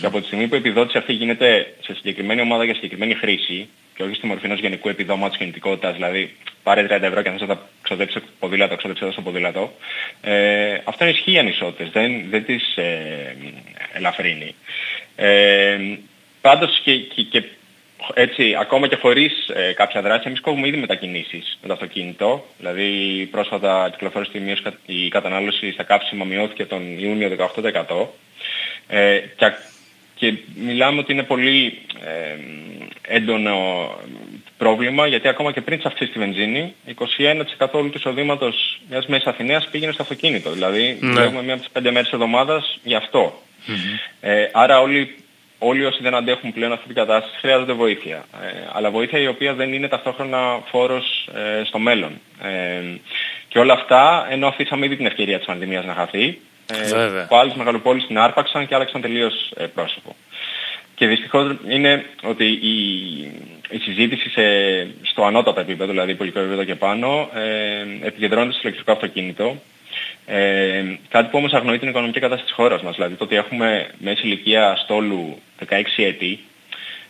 Και 0.00 0.06
από 0.06 0.20
τη 0.20 0.26
στιγμή 0.26 0.48
που 0.48 0.54
η 0.54 0.58
επιδότηση 0.58 0.98
αυτή 0.98 1.12
γίνεται 1.12 1.74
σε 1.80 1.94
συγκεκριμένη 1.94 2.40
ομάδα 2.40 2.64
για 2.64 2.74
συγκεκριμένη 2.74 3.14
χρήση, 3.14 3.68
και 3.96 4.02
όχι 4.02 4.14
στη 4.14 4.26
μορφή 4.26 4.46
ενός 4.46 4.60
γενικού 4.60 4.88
επιδόματος 4.88 5.36
κινητικότητας, 5.36 5.94
δηλαδή 5.94 6.36
πάρε 6.62 6.86
30 6.90 7.02
ευρώ 7.02 7.22
και 7.22 7.28
αν 7.28 7.38
θες 7.38 7.48
να 7.48 7.54
τα 7.54 7.68
ξοδέψεις 7.82 8.22
στο 8.22 8.30
ποδήλατο, 8.38 8.76
ξοδέψε 8.76 9.04
τα 9.04 9.12
στο 9.12 9.22
ποδήλατο, 9.22 9.72
ε, 10.20 10.78
αυτό 10.84 11.04
ενισχύει 11.04 11.32
οι 11.32 11.38
ανισότητες, 11.38 11.90
δεν, 11.90 12.24
δεν 12.30 12.44
τις 12.44 12.76
ε, 12.76 13.36
ελαφρύνει. 13.92 14.54
Ε, 15.16 15.78
πάντως 16.40 16.80
και, 16.84 16.96
και, 16.96 17.22
και 17.22 17.42
έτσι, 18.14 18.56
ακόμα 18.58 18.86
και 18.88 18.96
χωρίς 18.96 19.48
ε, 19.54 19.72
κάποια 19.72 20.02
δράση, 20.02 20.22
εμείς 20.26 20.40
κόβουμε 20.40 20.68
ήδη 20.68 20.76
μετακινήσεις 20.76 21.58
με 21.62 21.68
το 21.68 21.72
αυτοκίνητο. 21.72 22.44
Δηλαδή, 22.58 22.88
πρόσφατα 23.30 23.88
κυκλοφόρησε 23.90 24.32
τη 24.32 24.40
μείωση, 24.40 24.62
η 24.86 25.08
κατανάλωση 25.08 25.72
στα 25.72 25.82
κάψιμα 25.82 26.24
μειώθηκε 26.24 26.64
τον 26.64 26.98
Ιούνιο 26.98 27.28
18%. 27.28 28.06
Ε, 28.88 29.18
και, 29.36 29.44
α- 29.44 29.58
και 30.18 30.34
μιλάμε 30.54 30.98
ότι 31.00 31.12
είναι 31.12 31.22
πολύ 31.22 31.78
ε, 32.04 32.36
έντονο 33.16 33.56
πρόβλημα, 34.58 35.06
γιατί 35.06 35.28
ακόμα 35.28 35.52
και 35.52 35.60
πριν 35.60 35.76
τις 35.76 35.86
αυξήσει 35.86 36.12
τη 36.12 36.18
βενζίνη, 36.18 36.74
21% 37.58 37.66
όλου 37.72 37.90
του 37.90 37.98
εισοδήματος 37.98 38.80
μιας 38.90 39.06
μέσης 39.06 39.26
Αθηναίας 39.26 39.68
πήγαινε 39.70 39.92
στο 39.92 40.02
αυτοκίνητο. 40.02 40.50
Δηλαδή, 40.50 40.98
Ναι. 41.00 41.12
βλέπουμε 41.12 41.42
μία 41.42 41.52
από 41.52 41.62
τις 41.62 41.72
πέντε 41.72 41.88
μέρες 41.90 42.04
της 42.04 42.12
εβδομάδας 42.12 42.78
γι' 42.82 42.94
αυτό. 42.94 43.42
Ε, 44.20 44.48
άρα 44.52 44.80
όλοι, 44.80 45.14
όλοι 45.58 45.84
όσοι 45.84 46.02
δεν 46.02 46.14
αντέχουν 46.14 46.52
πλέον 46.52 46.72
αυτή 46.72 46.86
την 46.86 46.94
κατάσταση 46.94 47.38
χρειάζονται 47.38 47.72
βοήθεια. 47.72 48.16
Ε, 48.16 48.68
αλλά 48.72 48.90
βοήθεια 48.90 49.18
η 49.18 49.26
οποία 49.26 49.54
δεν 49.54 49.72
είναι 49.72 49.88
ταυτόχρονα 49.88 50.60
φόρος 50.70 51.28
ε, 51.34 51.64
στο 51.64 51.78
μέλλον. 51.78 52.20
Ε, 52.42 52.82
και 53.48 53.58
όλα 53.58 53.72
αυτά 53.72 54.26
ενώ 54.30 54.46
αφήσαμε 54.46 54.86
ήδη 54.86 54.96
την 54.96 55.06
ευκαιρία 55.06 55.36
της 55.36 55.46
πανδημίας 55.46 55.84
να 55.84 55.94
χαθεί. 55.94 56.38
Ε, 56.66 56.88
Βέβαια. 56.88 57.26
που 57.26 57.36
άλλες 57.36 57.54
μεγαλοπόλεις 57.54 58.06
την 58.06 58.18
άρπαξαν 58.18 58.66
και 58.66 58.74
άλλαξαν 58.74 59.00
τελείως 59.00 59.52
ε, 59.56 59.66
πρόσωπο. 59.66 60.16
Και 60.94 61.06
δυστυχώς 61.06 61.56
είναι 61.68 62.04
ότι 62.22 62.44
η, 62.44 62.76
η 63.70 63.78
συζήτηση 63.78 64.30
σε, 64.30 64.42
στο 65.02 65.24
ανώτατο 65.24 65.60
επίπεδο, 65.60 65.90
δηλαδή 65.90 66.14
πολιτικό 66.14 66.42
επίπεδο 66.42 66.64
και 66.64 66.74
πάνω, 66.74 67.30
ε, 67.34 68.06
επικεντρώνεται 68.06 68.52
στο 68.52 68.60
ηλεκτρικό 68.62 68.92
αυτοκίνητο. 68.92 69.56
Ε, 70.26 70.84
κάτι 71.08 71.28
που 71.30 71.38
όμως 71.38 71.52
αγνοεί 71.52 71.78
την 71.78 71.88
οικονομική 71.88 72.20
κατάσταση 72.20 72.46
της 72.46 72.54
χώρας 72.54 72.82
μας. 72.82 72.94
Δηλαδή 72.94 73.14
το 73.14 73.24
ότι 73.24 73.36
έχουμε 73.36 73.90
μέση 73.98 74.26
ηλικία 74.26 74.76
στόλου 74.76 75.38
16 75.68 75.82
έτη 75.96 76.40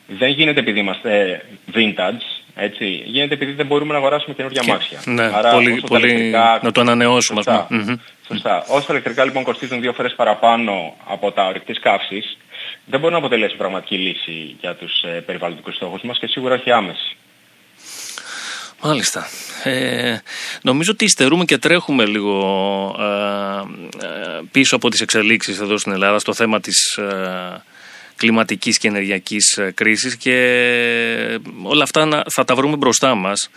δεν 0.06 0.30
γίνεται 0.30 0.60
επειδή 0.60 0.78
είμαστε 0.78 1.42
vintage, 1.74 2.44
έτσι. 2.58 2.84
Γίνεται 3.06 3.34
επειδή 3.34 3.52
δεν 3.52 3.66
μπορούμε 3.66 3.92
να 3.92 3.98
αγοράσουμε 3.98 4.34
καινούργια 4.34 4.62
Και- 4.64 4.70
αμάξια. 4.70 5.00
ναι, 5.04 5.22
Άρα, 5.34 5.50
πολύ- 5.50 5.72
όσο 5.72 5.80
τα 5.80 5.86
πολύ 5.86 6.06
ηλεκτρικά- 6.06 6.60
να 6.62 6.72
το 6.72 6.80
ανανεώσουμε, 6.80 7.38
ας 7.38 7.44
Σωστά. 7.44 7.64
πούμε. 7.68 7.82
Μμμ. 7.82 7.96
Σωστά. 8.28 8.64
Όσο 8.68 8.86
τα 8.86 8.92
ηλεκτρικά 8.92 9.24
λοιπόν 9.24 9.42
κοστίζουν 9.42 9.80
δύο 9.80 9.92
φορές 9.92 10.14
παραπάνω 10.14 10.96
από 11.06 11.32
τα 11.32 11.46
ορυκτής 11.46 11.80
καύσης, 11.80 12.36
δεν 12.84 13.00
μπορεί 13.00 13.12
να 13.12 13.18
αποτελέσει 13.18 13.56
πραγματική 13.56 13.96
λύση 13.96 14.56
για 14.60 14.74
τους 14.74 15.02
ε, 15.02 15.08
περιβαλλοντικούς 15.26 15.74
στόχους 15.74 16.02
μας 16.02 16.18
και 16.18 16.26
σίγουρα 16.26 16.54
όχι 16.54 16.70
άμεση. 16.70 17.16
Μάλιστα. 18.82 19.26
Ε, 19.64 20.16
νομίζω 20.62 20.90
ότι 20.92 21.04
υστερούμε 21.04 21.44
και 21.44 21.58
τρέχουμε 21.58 22.04
λίγο 22.06 22.36
ε, 23.00 24.06
ε, 24.06 24.40
πίσω 24.50 24.76
από 24.76 24.88
τις 24.88 25.00
εξελίξεις 25.00 25.60
εδώ 25.60 25.78
στην 25.78 25.92
Ελλάδα 25.92 26.18
στο 26.18 26.34
θέμα 26.34 26.60
της 26.60 26.96
ε, 26.96 27.62
κλιματικής 28.16 28.78
και 28.78 28.88
ενεργειακής 28.88 29.56
ε, 29.56 29.72
κρίσης 29.74 30.16
και 30.16 30.34
όλα 31.62 31.82
αυτά 31.82 32.04
να, 32.04 32.24
θα 32.30 32.44
τα 32.44 32.54
βρούμε 32.54 32.76
μπροστά 32.76 33.14
μας. 33.14 33.50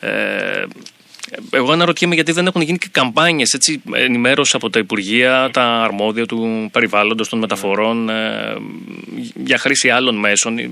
Ε, 0.00 0.64
εγώ 1.50 1.72
αναρωτιέμαι 1.72 2.14
γιατί 2.14 2.32
δεν 2.32 2.46
έχουν 2.46 2.60
γίνει 2.60 2.78
και 2.78 2.88
καμπάνιες 2.90 3.52
έτσι, 3.52 3.82
ενημέρωση 3.94 4.56
από 4.56 4.70
τα 4.70 4.78
Υπουργεία, 4.78 5.50
τα 5.52 5.62
αρμόδια 5.62 6.26
του 6.26 6.68
περιβάλλοντος, 6.72 7.28
των 7.28 7.38
μεταφορών 7.38 8.08
ε, 8.08 8.56
για 9.44 9.58
χρήση 9.58 9.90
άλλων 9.90 10.16
μέσων. 10.16 10.58
Ε, 10.58 10.68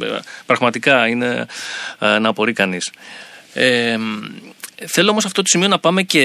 Πραγματικά 0.46 1.08
είναι 1.08 1.46
ε, 1.98 2.18
να 2.18 2.28
απορεί 2.28 2.52
κανείς. 2.52 2.90
Ε, 3.54 3.96
θέλω 4.86 5.10
όμως 5.10 5.24
αυτό 5.24 5.42
το 5.42 5.48
σημείο 5.48 5.68
να 5.68 5.78
πάμε 5.78 6.02
και 6.02 6.22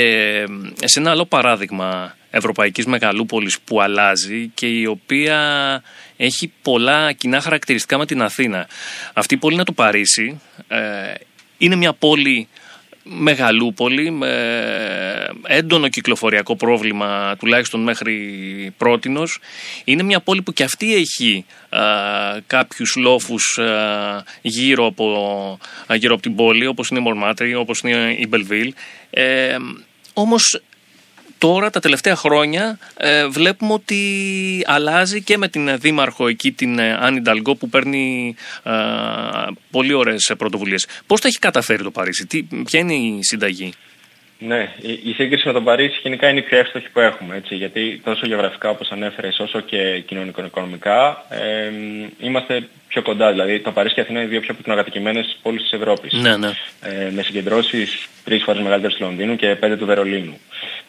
σε 0.84 1.00
ένα 1.00 1.12
άλλο 1.12 1.26
παράδειγμα 1.26 2.16
ευρωπαϊκής 2.30 2.86
μεγαλούπολης 2.86 3.60
που 3.60 3.82
αλλάζει 3.82 4.52
και 4.54 4.68
η 4.68 4.86
οποία 4.86 5.82
έχει 6.26 6.52
πολλά 6.62 7.12
κοινά 7.12 7.42
χαρακτηριστικά 7.42 7.98
με 7.98 8.06
την 8.06 8.22
Αθήνα. 8.22 8.68
Αυτή 9.14 9.34
η 9.34 9.38
πόλη 9.38 9.54
είναι 9.54 9.64
το 9.64 9.72
Παρίσι. 9.72 10.42
Ε, 10.68 11.14
είναι 11.58 11.76
μια 11.76 11.94
πόλη 11.94 12.48
μεγαλούπολη 13.04 14.12
με 14.12 14.32
έντονο 15.48 15.88
κυκλοφοριακό 15.88 16.56
πρόβλημα 16.56 17.36
τουλάχιστον 17.40 17.84
μέχρι 17.84 18.74
πρότινος. 18.78 19.40
Είναι 19.84 20.04
μια 20.04 20.20
πόλη 20.20 20.42
που 20.42 20.54
και 20.54 20.64
αυτή 20.64 20.96
έχει 20.96 21.46
α, 21.70 21.82
κάποιους 22.48 22.96
λόφους 22.96 23.58
α, 23.58 24.24
γύρω, 24.42 24.86
από, 24.86 25.60
α, 25.88 25.96
γύρω 25.96 26.14
από 26.14 26.24
την 26.24 26.36
πόλη 26.36 26.66
όπως 26.66 26.90
είναι 26.90 27.00
η 27.00 27.04
Μονμάρτρη, 27.04 27.56
όπως 27.56 27.80
είναι 27.80 28.16
η 28.20 28.26
Μπελβίλ. 28.30 28.74
Ε, 29.10 29.56
όμως 30.14 30.62
τώρα 31.48 31.70
τα 31.70 31.80
τελευταία 31.80 32.16
χρόνια 32.16 32.80
ε, 32.98 33.28
βλέπουμε 33.28 33.74
ότι 33.74 34.00
αλλάζει 34.66 35.22
και 35.22 35.38
με 35.38 35.48
την 35.48 35.80
δήμαρχο 35.80 36.28
εκεί 36.28 36.52
την 36.52 36.82
Άννη 36.82 37.20
Νταλγκό 37.20 37.56
που 37.56 37.70
παίρνει 37.70 38.36
ε, 38.64 38.72
πολύ 39.72 39.94
ωραίες 39.94 40.32
πρωτοβουλίες. 40.38 40.88
Πώς 41.08 41.22
το 41.22 41.28
έχει 41.28 41.40
καταφέρει 41.40 41.84
το 41.84 41.92
Παρίσι, 41.92 42.26
τι, 42.26 42.44
ποια 42.44 42.80
είναι 42.80 42.94
η 42.94 43.20
συνταγή; 43.22 43.74
Ναι, 44.48 44.72
η 44.82 45.14
σύγκριση 45.14 45.48
με 45.48 45.54
τον 45.54 45.64
Παρίσι 45.64 46.00
γενικά 46.04 46.30
είναι 46.30 46.40
η 46.40 46.42
πιο 46.42 46.58
εύστοχη 46.58 46.90
που 46.90 47.00
έχουμε, 47.00 47.36
έτσι, 47.36 47.56
γιατί 47.56 48.02
τόσο 48.04 48.26
γεωγραφικά 48.26 48.70
όπως 48.70 48.92
ανέφερες 48.92 49.40
όσο 49.40 49.60
και 49.60 50.00
κοινωνικο-οικονομικά 50.00 51.26
ε, 51.30 51.72
είμαστε 52.20 52.68
πιο 52.88 53.02
κοντά. 53.02 53.32
Δηλαδή 53.32 53.60
το 53.60 53.72
Παρίσι 53.72 53.94
και 53.94 54.00
η 54.00 54.04
Αθήνα 54.04 54.20
είναι 54.20 54.28
οι 54.28 54.32
δύο 54.32 54.42
πιο 54.42 54.54
πυκνοκατοικημένες 54.54 55.38
πόλεις 55.42 55.62
της 55.62 55.72
Ευρώπης. 55.72 56.14
Ναι, 56.14 56.38
ναι. 56.38 56.52
Ε, 56.82 57.10
με 57.12 57.22
συγκεντρώσεις 57.22 58.08
τρεις 58.24 58.44
φορές 58.44 58.62
μεγαλύτερες 58.62 58.98
του 58.98 59.04
Λονδίνου 59.04 59.36
και 59.36 59.56
πέντε 59.56 59.78
του 59.78 59.86
Βερολίνου. 59.86 60.40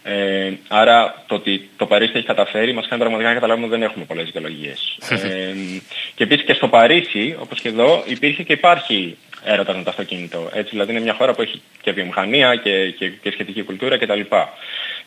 Ε, 0.03 0.53
άρα 0.69 1.25
το 1.27 1.35
ότι 1.35 1.69
το 1.77 1.87
Παρίσι 1.87 2.13
έχει 2.15 2.27
καταφέρει 2.27 2.73
μας 2.73 2.87
κάνει 2.89 3.01
πραγματικά 3.01 3.29
να 3.29 3.35
καταλάβουμε 3.35 3.67
ότι 3.67 3.77
δεν 3.77 3.89
έχουμε 3.89 4.05
πολλές 4.05 4.25
δικαιολογίες. 4.25 4.99
ε, 5.09 5.55
και 6.15 6.25
επίσης 6.25 6.45
και 6.45 6.55
στο 6.55 6.69
Παρίσι, 6.69 7.37
όπως 7.39 7.61
και 7.61 7.69
εδώ, 7.69 8.03
υπήρχε 8.07 8.43
και 8.43 8.53
υπάρχει 8.53 9.17
έρωτα 9.45 9.77
με 9.77 9.83
το 9.83 9.91
αυτοκίνητο. 9.91 10.51
Έτσι, 10.53 10.71
δηλαδή 10.71 10.91
είναι 10.91 11.01
μια 11.01 11.15
χώρα 11.15 11.35
που 11.35 11.43
έχει 11.43 11.63
και 11.81 11.93
βιομηχανία 11.93 12.57
και, 12.57 12.91
και, 12.91 13.09
και 13.09 13.31
σχετική 13.31 13.63
κουλτούρα 13.63 13.99
κτλ. 13.99 14.21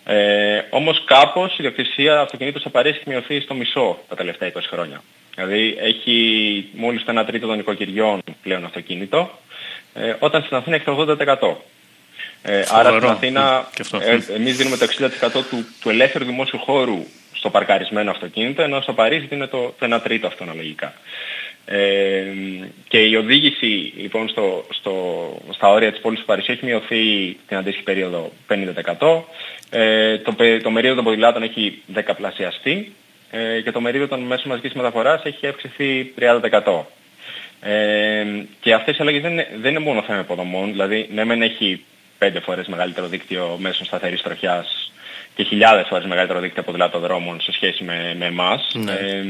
Ε, 0.05 0.61
όμως 0.69 1.03
κάπως 1.05 1.51
η 1.51 1.55
ιδιοκτησία 1.57 2.19
αυτοκινήτου 2.19 2.59
στο 2.59 2.69
Παρίσι 2.69 2.95
έχει 2.97 3.09
μειωθεί 3.09 3.39
στο 3.39 3.53
μισό 3.53 3.99
τα 4.09 4.15
τελευταία 4.15 4.51
20 4.51 4.59
χρόνια. 4.69 5.01
Δηλαδή 5.35 5.77
έχει 5.79 6.69
μόλις 6.73 7.03
το 7.03 7.21
1 7.21 7.25
τρίτο 7.25 7.47
των 7.47 7.59
οικοκυριών 7.59 8.21
πλέον 8.43 8.65
αυτοκίνητο, 8.65 9.39
ε, 9.93 10.13
όταν 10.19 10.43
στην 10.43 10.57
Αθήνα 10.57 10.75
έχει 10.75 10.85
το 10.85 10.91
80%. 10.91 11.55
Ε, 12.41 12.63
άρα 12.71 12.89
στην 12.89 13.09
Αθήνα 13.09 13.67
ε, 14.01 14.17
εμείς 14.33 14.57
δίνουμε 14.57 14.77
το 14.77 14.85
60% 15.25 15.31
του, 15.49 15.65
του 15.81 15.89
ελεύθερου 15.89 16.25
δημόσιου 16.25 16.59
χώρου 16.59 17.05
στο 17.33 17.49
παρκαρισμένο 17.49 18.11
αυτοκίνητο, 18.11 18.61
ενώ 18.61 18.81
στο 18.81 18.93
Παρίσι 18.93 19.25
δίνουμε 19.25 19.47
το, 19.47 19.75
το 19.79 19.95
1 19.95 19.99
τρίτο 20.03 20.27
αυτό 20.27 20.43
αναλογικά. 20.43 20.93
Ε, 21.69 22.23
και 22.87 22.97
η 22.97 23.15
οδήγηση 23.15 23.93
λοιπόν 23.97 24.29
στο, 24.29 24.65
στο, 24.69 24.93
στα 25.53 25.69
όρια 25.69 25.91
της 25.91 26.01
πόλης 26.01 26.19
του 26.19 26.25
Παρισιού 26.25 26.53
έχει 26.53 26.65
μειωθεί 26.65 27.37
την 27.47 27.57
αντίστοιχη 27.57 27.83
περίοδο 27.83 28.31
50%. 28.99 29.21
Ε, 29.69 30.17
το, 30.17 30.35
το 30.63 30.71
μερίδιο 30.71 30.95
των 30.95 31.03
ποδηλάτων 31.03 31.43
έχει 31.43 31.81
δεκαπλασιαστεί 31.85 32.91
ε, 33.31 33.61
και 33.61 33.71
το 33.71 33.81
μερίδιο 33.81 34.07
των 34.07 34.19
μέσων 34.19 34.49
μαζικής 34.49 34.73
μεταφοράς 34.73 35.23
έχει 35.23 35.47
αυξηθεί 35.47 36.13
30%. 36.19 36.81
Ε, 37.61 38.25
και 38.59 38.73
αυτές 38.73 38.97
οι 38.97 39.01
αλλαγές 39.01 39.21
δεν 39.21 39.31
είναι, 39.31 39.47
δεν 39.61 39.71
είναι 39.71 39.79
μόνο 39.79 40.01
θέμα 40.01 40.19
υποδομών, 40.19 40.71
δηλαδή 40.71 41.07
ναι 41.13 41.23
μεν 41.25 41.41
έχει 41.41 41.83
πέντε 42.17 42.39
φορές 42.39 42.67
μεγαλύτερο 42.67 43.07
δίκτυο 43.07 43.57
μέσων 43.59 43.85
σταθερής 43.85 44.21
τροχιάς 44.21 44.76
και 45.37 45.43
χιλιάδες 45.43 45.87
φορές 45.87 46.05
μεγαλύτερο 46.05 46.39
δίκτυο 46.39 46.63
ποδηλάτων 46.63 47.41
σε 47.41 47.51
σχέση 47.51 47.83
με, 47.83 48.15
με 48.17 48.25
εμάς. 48.25 48.71
Ναι. 48.73 48.91
Ε, 48.91 49.23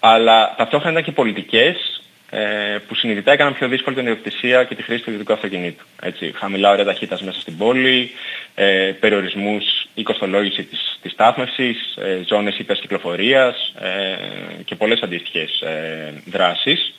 αλλά 0.00 0.54
ταυτόχρονα 0.56 0.90
ήταν 0.90 1.04
και 1.04 1.12
πολιτικές 1.12 2.02
ε, 2.30 2.78
που 2.88 2.94
συνειδητά 2.94 3.32
έκαναν 3.32 3.54
πιο 3.54 3.68
δύσκολη 3.68 3.96
την 3.96 4.06
ιδιοκτησία 4.06 4.64
και 4.64 4.74
τη 4.74 4.82
χρήση 4.82 5.02
του 5.02 5.10
ιδιωτικού 5.10 5.32
αυτοκινήτου. 5.32 5.84
Έτσι, 6.02 6.32
χαμηλά 6.34 6.70
ωραία 6.70 6.84
ταχύτητας 6.84 7.22
μέσα 7.22 7.40
στην 7.40 7.56
πόλη, 7.56 8.10
ε, 8.54 8.92
περιορισμούς 9.00 9.64
ή 9.94 10.02
κοστολόγηση 10.02 10.62
της, 10.62 10.98
της 11.02 11.12
στάθμευσης, 11.12 11.96
ε, 11.96 12.20
ζώνες 12.28 12.58
ύπερ 12.58 12.76
κυκλοφορίας 12.76 13.74
ε, 13.80 14.62
και 14.64 14.74
πολλές 14.74 15.00
αντίστοιχες 15.00 15.60
ε, 15.60 16.12
δράσεις, 16.26 16.94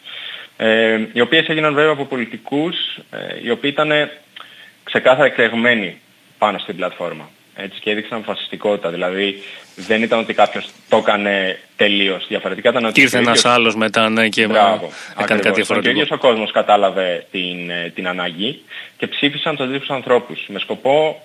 ε, 0.57 0.99
οι 1.13 1.21
οποίες 1.21 1.47
έγιναν 1.47 1.73
βέβαια 1.73 1.91
από 1.91 2.05
πολιτικούς 2.05 2.75
ε, 3.11 3.17
οι 3.43 3.49
οποίοι 3.49 3.71
ήταν 3.73 4.09
ξεκάθαρα 4.83 5.25
εκλεγμένοι 5.25 6.01
πάνω 6.37 6.57
στην 6.57 6.75
πλατφόρμα 6.75 7.29
έτσι, 7.55 7.79
και 7.79 7.91
έδειξαν 7.91 8.17
αποφασιστικότητα. 8.17 8.89
Δηλαδή 8.89 9.43
δεν 9.75 10.01
ήταν 10.03 10.19
ότι 10.19 10.33
κάποιος 10.33 10.69
το 10.89 10.97
έκανε 10.97 11.59
τελείως 11.75 12.25
διαφορετικά. 12.27 12.69
Ήταν 12.69 12.85
ότι 12.85 12.93
και 12.93 13.01
ήρθε 13.01 13.17
ένας 13.17 13.45
άλλος 13.45 13.75
μετά 13.75 14.09
ναι, 14.09 14.29
και 14.29 14.47
Μπράβο, 14.47 14.91
έκανε 15.19 15.41
κάτι 15.41 15.55
διαφορετικό. 15.55 15.93
Και 15.93 15.99
ο 15.99 16.01
ίδιος 16.01 16.11
ο 16.11 16.17
κόσμος 16.17 16.51
κατάλαβε 16.51 17.25
την, 17.31 17.69
ε, 17.69 17.91
την 17.95 18.07
ανάγκη 18.07 18.61
και 18.97 19.07
ψήφισαν 19.07 19.55
τους 19.55 19.65
αντίστοιχους 19.65 19.95
ανθρώπους 19.95 20.45
με 20.47 20.59
σκοπό 20.59 21.23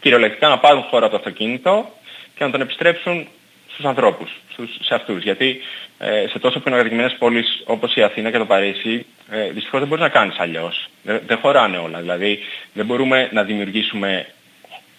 κυριολεκτικά 0.00 0.48
να 0.48 0.58
πάρουν 0.58 0.82
χώρα 0.82 1.06
από 1.06 1.14
το 1.14 1.20
αυτοκίνητο 1.20 1.90
και 2.34 2.44
να 2.44 2.50
τον 2.50 2.60
επιστρέψουν 2.60 3.26
στους 3.72 3.84
ανθρώπους, 3.84 4.30
στους, 4.52 4.70
σε 4.80 4.94
αυτούς. 4.94 5.22
Γιατί 5.22 5.60
ε, 5.98 6.26
σε 6.28 6.38
τόσο 6.38 6.60
πινοκατοικημένες 6.60 7.16
πόλεις 7.18 7.62
όπως 7.64 7.94
η 7.94 8.02
Αθήνα 8.02 8.30
και 8.30 8.38
το 8.38 8.44
Παρίσι 8.44 9.06
ε, 9.30 9.50
δυστυχώς 9.50 9.78
δεν 9.78 9.88
μπορείς 9.88 10.04
να 10.04 10.10
κάνεις 10.10 10.38
αλλιώς. 10.38 10.88
Δεν, 11.02 11.20
δεν 11.26 11.38
χωράνε 11.38 11.76
όλα. 11.76 12.00
Δηλαδή 12.00 12.38
δεν 12.72 12.86
μπορούμε 12.86 13.28
να 13.32 13.42
δημιουργήσουμε 13.42 14.26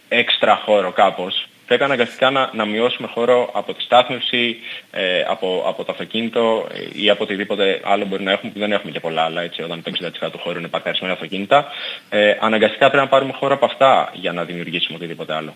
έξτρα 0.09 0.55
χώρο 0.55 0.91
κάπως, 0.91 1.47
πρέπει 1.69 1.83
αναγκαστικά 1.83 2.29
να, 2.29 2.49
να 2.53 2.65
μειώσουμε 2.65 3.07
χώρο 3.07 3.49
από 3.53 3.73
τη 3.73 3.81
στάθμευση, 3.81 4.57
ε, 4.91 5.21
από, 5.27 5.63
από 5.67 5.83
το 5.83 5.91
αυτοκίνητο 5.91 6.67
ε, 6.73 7.01
ή 7.01 7.09
από 7.09 7.23
οτιδήποτε 7.23 7.81
άλλο 7.83 8.05
μπορεί 8.05 8.23
να 8.23 8.31
έχουμε 8.31 8.51
που 8.51 8.59
δεν 8.59 8.71
έχουμε 8.71 8.91
και 8.91 8.99
πολλά 8.99 9.21
άλλα 9.21 9.41
έτσι, 9.41 9.61
όταν 9.61 9.83
το 9.83 9.91
60% 10.25 10.31
του 10.31 10.39
χώρου 10.39 10.59
είναι 10.59 10.67
παρκαρισμένα 10.67 11.13
αυτοκίνητα. 11.13 11.65
Ε, 12.09 12.37
αναγκαστικά 12.39 12.89
πρέπει 12.89 13.03
να 13.03 13.09
πάρουμε 13.09 13.33
χώρο 13.33 13.53
από 13.53 13.65
αυτά 13.65 14.11
για 14.13 14.31
να 14.31 14.43
δημιουργήσουμε 14.43 14.97
οτιδήποτε 14.97 15.33
άλλο. 15.33 15.53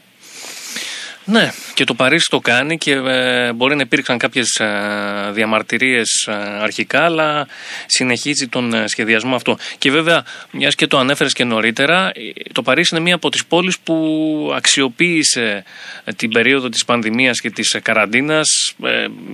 Ναι, 1.26 1.52
και 1.74 1.84
το 1.84 1.94
Παρίσι 1.94 2.28
το 2.30 2.40
κάνει 2.40 2.78
και 2.78 2.92
ε, 2.92 3.54
μπορεί 3.54 3.76
να 3.76 3.82
υπήρξαν 3.82 4.18
κάποιες 4.18 4.56
ε, 4.60 4.68
διαμαρτυρίες 5.32 6.28
ε, 6.28 6.34
αρχικά, 6.62 7.06
αλλά 7.06 7.48
συνεχίζει 7.86 8.48
τον 8.48 8.74
ε, 8.74 8.88
σχεδιασμό 8.88 9.36
αυτό. 9.36 9.58
Και 9.78 9.92
βέβαια, 9.92 10.26
μιας 10.52 10.76
και 10.76 10.88
το 10.88 10.98
ανέφερες 10.98 11.34
και 11.34 11.44
νωρίτερα, 11.44 12.12
το 12.52 12.62
Παρίσι 12.62 12.96
είναι 12.96 13.04
μία 13.04 13.16
από 13.16 13.30
τις 13.30 13.46
πόλεις 13.46 13.80
που 13.80 14.52
αξιοποίησε 14.56 15.64
την 16.16 16.32
περίοδο 16.32 16.70
της 16.70 16.86
πανδημίας 16.86 17.40
και 17.40 17.50
της 17.50 17.78
καραντίνας. 17.82 18.76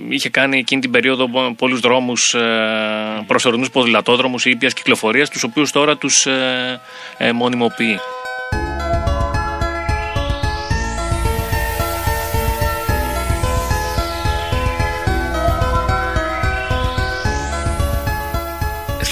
είχε 0.08 0.28
κάνει 0.28 0.58
εκείνη 0.58 0.80
την 0.80 0.90
περίοδο 0.90 1.28
πολλούς 1.56 1.80
δρόμους, 1.80 2.34
προσωρινούς 3.26 3.70
ποδηλατόδρομους 3.70 4.44
ή 4.44 4.50
ήπιας 4.50 4.72
κυκλοφορίας, 4.72 5.30
τους 5.30 5.42
οποίους 5.42 5.70
τώρα 5.70 5.96
τους 5.96 6.26
μονιμοποιεί. 7.34 8.00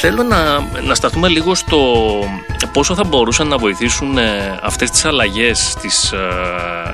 Θέλω 0.00 0.22
να, 0.22 0.60
να 0.80 0.94
σταθούμε 0.94 1.28
λίγο 1.28 1.54
στο 1.54 1.78
πόσο 2.72 2.94
θα 2.94 3.04
μπορούσαν 3.04 3.48
να 3.48 3.58
βοηθήσουν 3.58 4.18
ε, 4.18 4.58
αυτές 4.62 4.90
τις 4.90 5.04
αλλαγές 5.04 5.58
στις 5.58 6.12
ε, 6.12 6.18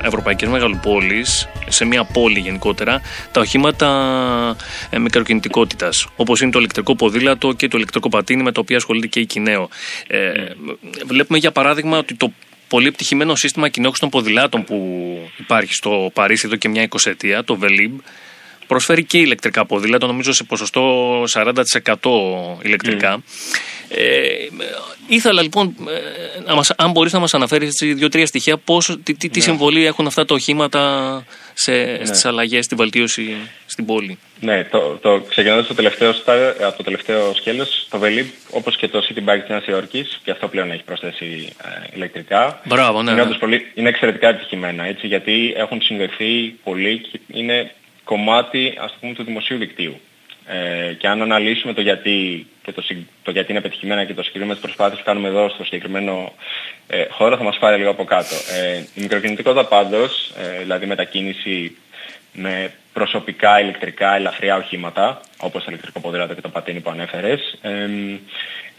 ευρωπαϊκές 0.03 0.49
μεγαλοπόλεις, 0.49 1.49
σε 1.69 1.85
μια 1.85 2.05
πόλη 2.05 2.39
γενικότερα, 2.39 3.01
τα 3.33 3.41
οχήματα 3.41 4.57
ε, 4.91 4.99
μικροκινητικότητας, 4.99 6.07
όπως 6.17 6.41
είναι 6.41 6.51
το 6.51 6.59
ηλεκτρικό 6.59 6.97
ποδήλατο 6.97 7.53
και 7.53 7.69
το 7.69 7.77
ηλεκτρικό 7.77 8.09
πατίνι 8.09 8.43
με 8.43 8.53
το 8.53 8.61
οποίο 8.61 8.77
ασχολείται 8.77 9.07
και 9.07 9.21
η 9.21 9.27
Κινέο. 9.27 9.69
Ε, 10.07 10.33
βλέπουμε 11.07 11.39
για 11.39 11.53
παράδειγμα 11.53 11.99
ότι 11.99 12.15
το 12.15 12.33
πολύ 12.69 12.87
επιτυχημένο 12.87 13.35
σύστημα 13.35 13.69
κοινόχρηση 13.69 14.01
των 14.01 14.11
ποδηλάτων 14.11 14.65
που 14.65 14.79
υπάρχει 15.37 15.75
στο 15.75 16.11
Παρίσι 16.15 16.47
εδώ 16.47 16.57
και 16.57 16.69
μια 16.69 16.83
εικοσαετία, 16.83 17.45
το 17.45 17.59
Velib, 17.63 18.01
προσφέρει 18.67 19.05
και 19.05 19.19
ηλεκτρικά 19.19 19.67
ποδήλατα, 19.67 20.07
νομίζω 20.07 20.33
σε 20.33 20.45
ποσοστό 20.45 21.23
40% 21.33 21.53
ηλεκτρικά. 22.63 23.23
Ε, 23.89 24.49
ήθελα 25.07 25.43
λοιπόν, 25.43 25.75
ε, 25.89 26.41
να 26.47 26.55
μας, 26.55 26.71
αν 26.77 26.91
μπορείς 26.91 27.13
να 27.13 27.19
μας 27.19 27.35
αναφέρεις 27.35 27.73
δύο-τρία 27.95 28.27
στοιχεία, 28.27 28.57
πώς, 28.57 28.99
τι, 29.03 29.15
τι, 29.15 29.29
τι 29.29 29.39
ναι. 29.39 29.45
συμβολή 29.45 29.87
έχουν 29.87 30.07
αυτά 30.07 30.25
τα 30.25 30.35
οχήματα 30.35 31.25
σε, 31.55 31.73
ναι. 31.73 32.05
στις 32.05 32.25
αλλαγές, 32.25 32.65
στη 32.65 32.75
βελτίωση 32.75 33.37
στην 33.67 33.87
πόλη. 33.87 34.19
Ναι, 34.41 34.65
το, 34.65 34.99
το, 35.03 35.21
ξεκινώντας 35.29 35.67
το 35.67 35.75
τελευταίο, 35.75 36.11
από 36.61 36.77
το 36.77 36.83
τελευταίο 36.83 37.35
σκέλος, 37.35 37.87
το 37.91 38.01
Velib, 38.03 38.27
όπως 38.51 38.77
και 38.77 38.89
το 38.89 39.03
City 39.09 39.19
Bike 39.19 39.41
της 39.41 39.49
Νέας 39.49 39.67
Υόρκης, 39.67 40.21
και 40.25 40.31
αυτό 40.31 40.49
πλέον 40.49 40.71
έχει 40.71 40.83
προσθέσει 40.83 41.53
ε, 41.65 41.95
ηλεκτρικά, 41.95 42.61
Μπράβο, 42.65 43.03
ναι, 43.03 43.11
είναι, 43.11 43.25
ναι. 43.25 43.35
Πολύ, 43.35 43.67
είναι 43.75 43.89
εξαιρετικά 43.89 44.29
επιτυχημένα, 44.29 44.85
έτσι, 44.85 45.07
γιατί 45.07 45.53
έχουν 45.57 45.83
συνδεθεί 45.83 46.55
πολύ 46.65 46.99
και 46.99 47.21
είναι 47.27 47.71
κομμάτι 48.05 48.75
ας 48.79 48.97
πούμε 49.01 49.15
του 49.15 49.25
δημοσίου 49.25 49.59
δικτύου. 49.59 50.01
Ε, 50.47 50.93
και 50.93 51.09
αν 51.09 51.23
αναλύσουμε 51.23 51.73
το 51.73 51.81
γιατί 51.81 52.47
και 52.63 52.73
το, 52.73 52.85
το 53.23 53.31
γιατί 53.31 53.53
είναι 53.53 53.61
πετυχημένα 53.61 54.05
και 54.05 54.15
το 54.15 54.23
συγκεκριμένο 54.23 54.59
προσπάθειες 54.61 54.99
που 54.99 55.05
κάνουμε 55.05 55.29
εδώ 55.29 55.49
στο 55.49 55.65
συγκεκριμένο 55.65 56.33
ε, 56.87 57.05
χώρο 57.11 57.37
θα 57.37 57.43
μας 57.43 57.59
πάρει 57.59 57.77
λίγο 57.77 57.91
από 57.91 58.05
κάτω. 58.05 58.35
Ε, 58.55 58.77
η 58.95 59.01
μικροκινητικότητα 59.01 59.65
πάντως, 59.65 60.33
ε, 60.39 60.59
δηλαδή 60.59 60.87
μετακίνηση 60.87 61.77
με 62.33 62.73
προσωπικά 62.93 63.61
ηλεκτρικά 63.61 64.15
ελαφριά 64.15 64.57
οχήματα, 64.57 65.21
όπως 65.39 65.65
το 65.65 65.71
ηλεκτρικό 65.71 66.01
ποδήλατο 66.01 66.35
και 66.35 66.41
το 66.41 66.49
πατίνι 66.49 66.81
που 66.81 66.91
ανέφερες, 66.91 67.59
ε, 67.63 67.89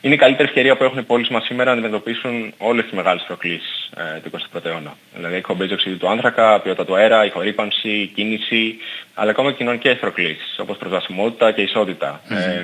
είναι 0.02 0.14
η 0.14 0.18
καλύτερη 0.18 0.48
ευκαιρία 0.48 0.78
που 0.78 0.84
έχουν 0.84 0.98
οι 0.98 1.04
πόλεις 1.04 1.28
μας 1.28 1.46
σήμερα 1.46 1.74
να 1.74 1.78
αντιμετωπίσουν 1.80 2.54
όλες 2.58 2.84
τις 2.84 2.94
μεγάλες 2.94 3.24
προκλήσεις 3.28 3.90
ε, 3.98 4.20
του 4.20 4.32
21ου 4.32 4.66
αιώνα. 4.66 4.98
Δηλαδή 5.16 5.36
εκπομπές 5.36 5.72
οξυδίου 5.72 5.98
του 5.98 6.10
άνθρακα, 6.10 6.60
ποιότητα 6.62 6.86
του 6.86 6.96
αέρα, 6.96 7.26
ηχορύπανση, 7.26 7.90
η 7.90 8.08
κίνηση, 8.08 8.78
αλλά 9.14 9.32
ακόμα 9.32 9.52
και 9.52 9.58
κοινωνικές 9.58 9.98
προκλήσεις, 9.98 10.60
όπως 10.60 10.78
προσβασιμότητα 10.78 11.52
και 11.52 11.62
ισότητα. 11.62 12.22
Mm-hmm. 12.30 12.34
Ε, 12.36 12.64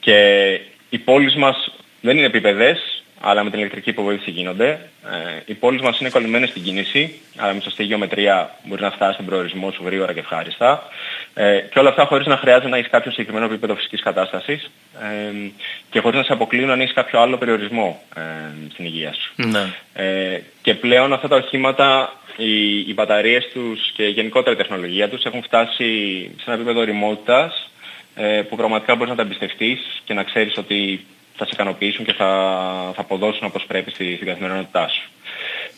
και 0.00 0.60
οι 0.88 0.98
πόλεις 0.98 1.34
μας 1.34 1.70
δεν 2.00 2.16
είναι 2.16 2.26
επίπεδες, 2.26 3.02
αλλά 3.20 3.44
με 3.44 3.50
την 3.50 3.58
ηλεκτρική 3.58 3.90
υποβοήθηση 3.90 4.30
γίνονται. 4.30 4.68
Ε, 5.04 5.42
οι 5.46 5.54
πόλεις 5.54 5.80
μας 5.80 6.00
είναι 6.00 6.10
κολλημένες 6.10 6.48
στην 6.48 6.62
κίνηση, 6.62 7.14
αλλά 7.36 7.52
με 7.52 7.60
σωστή 7.60 7.84
γεωμετρία 7.84 8.58
μπορεί 8.64 8.82
να 8.82 8.90
φτάσει 8.90 9.12
στον 9.12 9.26
προορισμό 9.26 9.70
σου 9.70 9.82
γρήγορα 9.84 10.12
και 10.12 10.20
ευχάριστα. 10.20 10.82
Ε, 11.34 11.60
και 11.60 11.78
όλα 11.78 11.88
αυτά 11.88 12.04
χωρίς 12.04 12.26
να 12.26 12.36
χρειάζεται 12.36 12.68
να 12.68 12.76
έχεις 12.76 12.90
κάποιο 12.90 13.10
συγκεκριμένο 13.10 13.46
επίπεδο 13.46 13.74
φυσικής 13.74 14.02
κατάστασης 14.02 14.70
ε, 15.00 15.50
και 15.90 16.00
χωρίς 16.00 16.18
να 16.18 16.24
σε 16.24 16.32
αποκλείουν 16.32 16.70
αν 16.70 16.80
έχεις 16.80 16.94
κάποιο 16.94 17.20
άλλο 17.20 17.36
περιορισμό 17.36 18.02
ε, 18.16 18.20
στην 18.72 18.84
υγεία 18.84 19.12
σου. 19.12 19.32
Ναι. 19.36 19.72
Ε, 19.94 20.40
και 20.62 20.74
πλέον 20.74 21.12
αυτά 21.12 21.28
τα 21.28 21.36
οχήματα, 21.36 22.12
οι, 22.36 22.78
οι 22.78 22.92
μπαταρίες 22.94 23.48
τους 23.52 23.90
και 23.92 24.04
γενικότερα 24.04 24.54
η 24.54 24.58
τεχνολογία 24.58 25.08
τους 25.08 25.24
έχουν 25.24 25.42
φτάσει 25.42 25.84
σε 26.36 26.44
ένα 26.46 26.54
επίπεδο 26.54 26.82
ρημότητας 26.82 27.70
ε, 28.14 28.42
που 28.42 28.56
πραγματικά 28.56 28.94
μπορείς 28.94 29.10
να 29.10 29.16
τα 29.16 29.22
εμπιστευτείς 29.22 30.02
και 30.04 30.14
να 30.14 30.22
ξέρεις 30.22 30.56
ότι 30.56 31.06
θα 31.36 31.44
σε 31.44 31.50
ικανοποιήσουν 31.52 32.04
και 32.04 32.12
θα, 32.12 32.26
θα 32.94 33.00
αποδώσουν 33.00 33.46
όπως 33.46 33.64
πρέπει 33.66 33.90
στη, 33.90 34.14
στην 34.14 34.26
καθημερινότητά 34.26 34.88
σου. 34.88 35.10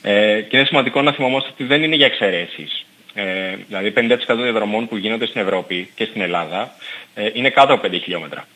Ε, 0.02 0.40
και 0.40 0.56
είναι 0.56 0.66
σημαντικό 0.66 1.02
να 1.02 1.12
θυμόμαστε 1.12 1.50
ότι 1.52 1.64
δεν 1.64 1.82
είναι 1.82 1.96
για 1.96 2.06
εξαιρέσεις. 2.06 2.85
Ε, 3.18 3.56
δηλαδή 3.68 3.92
50% 3.96 4.16
των 4.26 4.42
διαδρομών 4.42 4.88
που 4.88 4.96
γίνονται 4.96 5.26
στην 5.26 5.40
Ευρώπη 5.40 5.90
και 5.94 6.04
στην 6.04 6.20
Ελλάδα 6.20 6.74
ε, 7.14 7.30
είναι 7.32 7.50
κάτω 7.50 7.72
από 7.72 7.86
5 7.88 8.00
χιλιόμετρα. 8.02 8.46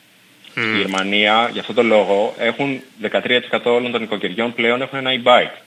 Στη 0.51 0.77
Γερμανία, 0.77 1.49
για 1.53 1.61
αυτόν 1.61 1.75
τον 1.75 1.87
λόγο, 1.87 2.35
έχουν 2.39 2.83
13% 3.03 3.61
όλων 3.65 3.93
των 3.93 4.03
οικοκυριών 4.03 4.55
πλέον 4.55 4.83
έχουν 4.83 4.99
ένα 5.07 5.11
e-bike. 5.23 5.63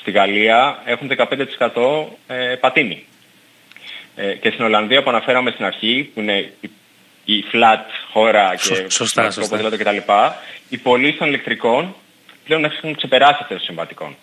Στη 0.00 0.10
Γαλλία 0.10 0.82
έχουν 0.84 1.10
15% 1.16 2.04
ε, 2.26 2.54
πατίνι. 2.60 3.04
Ε, 4.16 4.32
και 4.34 4.50
στην 4.50 4.64
Ολλανδία 4.64 5.02
που 5.02 5.10
αναφέραμε 5.10 5.50
στην 5.50 5.64
αρχή, 5.64 6.10
που 6.14 6.20
είναι 6.20 6.52
η, 6.60 6.70
η 7.24 7.44
flat 7.52 7.84
χώρα 8.12 8.54
και 8.56 8.74
Σω- 8.74 8.90
σωστά, 8.90 9.24
το 9.24 9.32
σωστά. 9.32 9.56
ποδήλατο 9.56 9.76
κτλ. 9.76 10.12
Οι 10.68 10.78
πωλήσει 10.78 11.18
των 11.18 11.28
ηλεκτρικών 11.28 11.94
πλέον 12.44 12.64
έχουν 12.64 12.94
ξεπεράσει 12.96 13.38
αυτές 13.40 13.56
των 13.56 13.66
συμβατικών. 13.66 14.16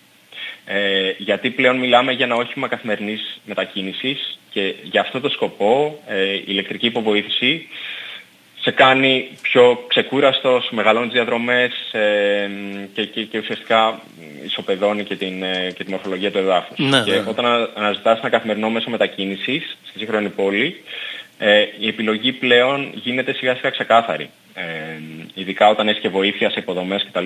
Ε, 0.71 1.13
γιατί 1.17 1.49
πλέον 1.49 1.77
μιλάμε 1.77 2.11
για 2.11 2.25
ένα 2.25 2.35
όχημα 2.35 2.67
καθημερινής 2.67 3.39
μετακίνησης 3.45 4.39
και 4.49 4.75
για 4.83 5.01
αυτό 5.01 5.19
το 5.19 5.29
σκοπό 5.29 5.99
ε, 6.07 6.33
η 6.33 6.43
ηλεκτρική 6.45 6.85
υποβοήθηση 6.85 7.67
σε 8.61 8.71
κάνει 8.71 9.29
πιο 9.41 9.83
ξεκούραστο, 9.87 10.61
σου 10.67 10.75
μεγαλώνει 10.75 11.05
τις 11.05 11.13
διαδρομές 11.13 11.71
ε, 11.91 12.49
και, 12.93 13.05
και, 13.05 13.23
και 13.23 13.37
ουσιαστικά 13.37 14.01
ισοπεδώνει 14.45 15.03
και 15.03 15.15
την, 15.15 15.43
ε, 15.43 15.71
και 15.75 15.83
τη 15.83 15.89
μορφολογία 15.89 16.31
του 16.31 16.37
εδάφους. 16.37 16.77
Ναι, 16.77 17.01
και 17.01 17.11
ναι. 17.11 17.23
όταν 17.27 17.45
ανα- 17.45 17.69
αναζητάς 17.75 18.19
ένα 18.19 18.29
καθημερινό 18.29 18.69
μέσο 18.69 18.89
μετακίνησης 18.89 19.77
στη 19.83 19.99
σύγχρονη 19.99 20.29
πόλη, 20.29 20.83
ε, 21.37 21.65
η 21.79 21.87
επιλογή 21.87 22.31
πλέον 22.31 22.91
γίνεται 22.93 23.33
σιγά 23.33 23.55
σιγά 23.55 23.69
ξεκάθαρη. 23.69 24.29
Ε, 24.53 24.63
ειδικά 25.33 25.69
όταν 25.69 25.87
έχεις 25.87 26.01
και 26.01 26.09
βοήθεια 26.09 26.49
σε 26.49 26.59
υποδομές 26.59 27.07
κτλ. 27.11 27.25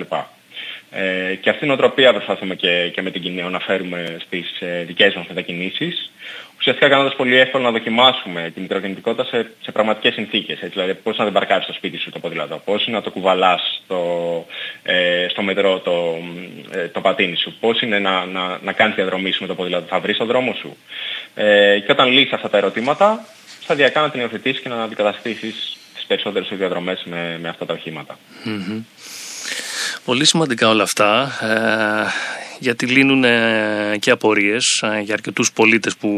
Ε, 0.96 1.34
και 1.34 1.50
αυτήν 1.50 1.66
την 1.68 1.70
οτροπία 1.70 2.12
προσπαθούμε 2.12 2.54
και, 2.54 2.90
και 2.94 3.02
με 3.02 3.10
την 3.10 3.22
Κινέο 3.22 3.48
να 3.48 3.58
φέρουμε 3.58 4.16
στις 4.24 4.60
ε, 4.60 4.84
δικές 4.86 5.14
μας 5.14 5.26
μετακινήσεις. 5.28 6.12
Ουσιαστικά 6.58 6.88
κάνοντας 6.88 7.14
πολύ 7.14 7.36
εύκολο 7.36 7.64
να 7.64 7.70
δοκιμάσουμε 7.70 8.50
τη 8.54 8.60
μικροκινητικότητα 8.60 9.24
σε, 9.24 9.50
σε 9.62 9.72
πραγματικές 9.72 10.14
συνθήκες. 10.14 10.56
Έτσι, 10.56 10.68
δηλαδή 10.68 10.94
πώς 10.94 11.16
να 11.16 11.24
δεν 11.24 11.32
παρκάρεις 11.32 11.64
στο 11.64 11.72
σπίτι 11.72 11.98
σου 11.98 12.10
το 12.10 12.18
ποδήλατο, 12.18 12.62
πώς 12.64 12.86
είναι 12.86 12.96
να 12.96 13.02
το 13.02 13.10
κουβαλάς 13.10 13.80
στο, 13.84 14.00
ε, 14.82 15.26
στο 15.30 15.42
μετρό 15.42 15.78
το, 15.78 16.18
ε, 16.70 16.88
το 16.88 17.00
πατίνι 17.00 17.36
σου, 17.36 17.54
πώς 17.60 17.80
είναι 17.80 17.98
να, 17.98 18.24
να, 18.24 18.58
να 18.62 18.72
κάνεις 18.72 18.94
διαδρομή 18.94 19.30
σου 19.30 19.40
με 19.40 19.46
το 19.46 19.54
ποδήλατο, 19.54 19.86
θα 19.86 20.00
βρεις 20.00 20.16
τον 20.16 20.26
δρόμο 20.26 20.54
σου. 20.60 20.76
Ε, 21.34 21.78
και 21.78 21.92
όταν 21.92 22.08
λύσεις 22.08 22.32
αυτά 22.32 22.48
τα 22.48 22.56
ερωτήματα, 22.56 23.26
σταδιακά 23.60 24.00
να 24.00 24.10
την 24.10 24.20
υιοθετήσεις 24.20 24.60
και 24.60 24.68
να 24.68 24.82
αντικαταστήσεις 24.82 25.76
τις 25.94 26.04
περισσότερες 26.06 26.48
σου 26.48 26.56
διαδρομές 26.56 27.02
με, 27.04 27.38
με 27.40 27.48
αυτά 27.48 27.66
τα 27.66 27.72
οχήματα. 27.72 28.18
Πολύ 30.04 30.26
σημαντικά 30.26 30.68
όλα 30.68 30.82
αυτά, 30.82 31.32
ε, 31.40 32.10
γιατί 32.58 32.86
λύνουν 32.86 33.24
ε, 33.24 33.96
και 34.00 34.10
απορίες 34.10 34.82
ε, 34.96 35.00
για 35.00 35.14
αρκετούς 35.14 35.52
πολίτες 35.52 35.96
που 35.96 36.08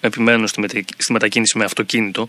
επιμένουν 0.00 0.46
στη, 0.46 0.60
μετα- 0.60 0.84
στη 0.96 1.12
μετακίνηση 1.12 1.58
με 1.58 1.64
αυτοκίνητο. 1.64 2.28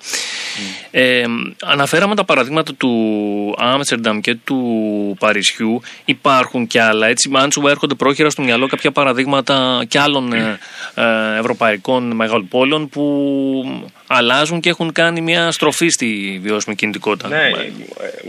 Ε, 0.91 1.23
αναφέραμε 1.63 2.15
τα 2.15 2.23
παραδείγματα 2.23 2.73
του 2.73 3.55
Άμστερνταμ 3.57 4.19
και 4.19 4.35
του 4.35 5.15
Παρισιού. 5.19 5.81
Υπάρχουν 6.05 6.67
κι 6.67 6.79
άλλα. 6.79 7.07
Έτσι, 7.07 7.29
αν 7.33 7.51
σου 7.51 7.67
έρχονται 7.67 7.95
πρόχειρα 7.95 8.29
στο 8.29 8.41
μυαλό 8.41 8.67
κάποια 8.67 8.91
παραδείγματα 8.91 9.83
κι 9.87 9.97
άλλων 9.97 10.33
ε, 10.33 10.59
ε, 10.95 11.37
ευρωπαϊκών 11.39 12.11
μεγαλοπόλων 12.15 12.89
που 12.89 13.91
αλλάζουν 14.07 14.59
και 14.59 14.69
έχουν 14.69 14.91
κάνει 14.91 15.21
μια 15.21 15.51
στροφή 15.51 15.87
στη 15.89 16.39
βιώσιμη 16.43 16.75
κινητικότητα; 16.75 17.27
Ναι, 17.27 17.37
ε, 17.47 17.71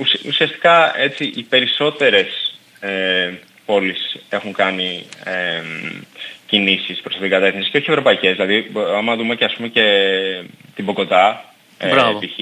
ουσ- 0.01 0.25
ουσιαστικά 0.27 0.99
έτσι 0.99 1.33
οι 1.37 1.43
περισσότερες 1.43 2.51
ε, 2.87 3.33
πόλεις 3.67 4.17
έχουν 4.29 4.53
κάνει 4.53 5.07
ε, 5.25 5.63
κινήσεις 6.47 7.01
προς 7.01 7.15
αυτήν 7.15 7.21
την 7.21 7.31
κατεύθυνση 7.31 7.71
και 7.71 7.77
όχι 7.79 7.91
ευρωπαϊκές. 7.91 8.33
Δηλαδή, 8.33 8.67
μπο- 8.71 8.97
άμα 8.97 9.17
δούμε 9.17 9.35
και 9.35 9.45
ας 9.45 9.55
πούμε 9.55 9.69
και 9.69 9.85
την 10.75 10.85
Ποκοτά, 10.85 11.45
ε, 11.79 11.89
Μπράβο. 11.89 12.19
π.χ. 12.19 12.39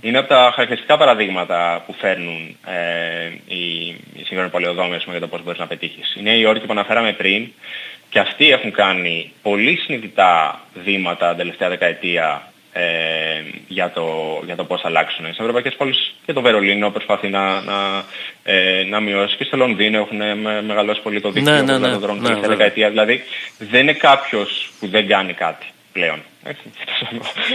είναι 0.00 0.18
από 0.18 0.28
τα 0.28 0.50
χαρακτηριστικά 0.54 0.96
παραδείγματα 0.96 1.82
που 1.86 1.94
φέρνουν 1.98 2.56
ε, 2.66 3.54
οι, 3.54 3.86
οι 3.86 4.22
σύγχρονοι 4.24 4.50
πολεοδόμοι 4.50 4.94
ας 4.94 5.04
πούμε, 5.04 5.16
για 5.16 5.26
το 5.26 5.32
πώς 5.32 5.42
μπορείς 5.44 5.58
να 5.60 5.66
πετύχεις. 5.66 6.14
Είναι 6.18 6.30
οι 6.30 6.44
όρκοι 6.44 6.66
που 6.66 6.72
αναφέραμε 6.72 7.12
πριν 7.12 7.48
και 8.10 8.18
αυτοί 8.18 8.50
έχουν 8.50 8.72
κάνει 8.72 9.32
πολύ 9.42 9.76
συνειδητά 9.76 10.60
βήματα 10.84 11.28
την 11.28 11.36
τελευταία 11.38 11.68
δεκαετία 11.68 12.52
ε, 12.78 13.42
για, 13.68 13.90
το, 13.90 14.06
για 14.44 14.56
το 14.56 14.64
πώς 14.64 14.80
θα 14.80 14.88
αλλάξουν. 14.88 15.24
Στις 15.24 15.38
ευρωπαϊκές 15.38 15.74
πόλεις 15.74 16.14
και 16.26 16.32
το 16.32 16.40
Βερολίνο 16.40 16.90
προσπαθεί 16.90 17.28
να, 17.28 17.60
να, 17.60 18.04
ε, 18.42 18.84
να 18.84 19.00
μειώσει 19.00 19.36
και 19.36 19.44
στο 19.44 19.56
Λονδίνο 19.56 19.98
έχουν 19.98 20.16
με, 20.16 20.62
μεγαλώσει 20.62 21.00
πολύ 21.02 21.20
το 21.20 21.30
δίκτυο 21.30 21.52
Ναι, 21.52 21.58
ναι, 21.60 21.64
ναι. 21.64 21.78
ποδηλατοδρόμων 21.78 22.22
Ναι, 22.22 22.28
την 22.28 22.34
τελευταία 22.34 22.56
βέβαια. 22.56 22.56
δεκαετία. 22.56 22.88
Δηλαδή 22.88 23.22
δεν 23.58 23.80
είναι 23.80 23.92
κάποιος 23.92 24.70
που 24.80 24.88
δεν 24.88 25.06
κάνει 25.08 25.32
κάτι 25.32 25.66
πλέον. 25.92 26.22
Έτσι, 26.44 26.62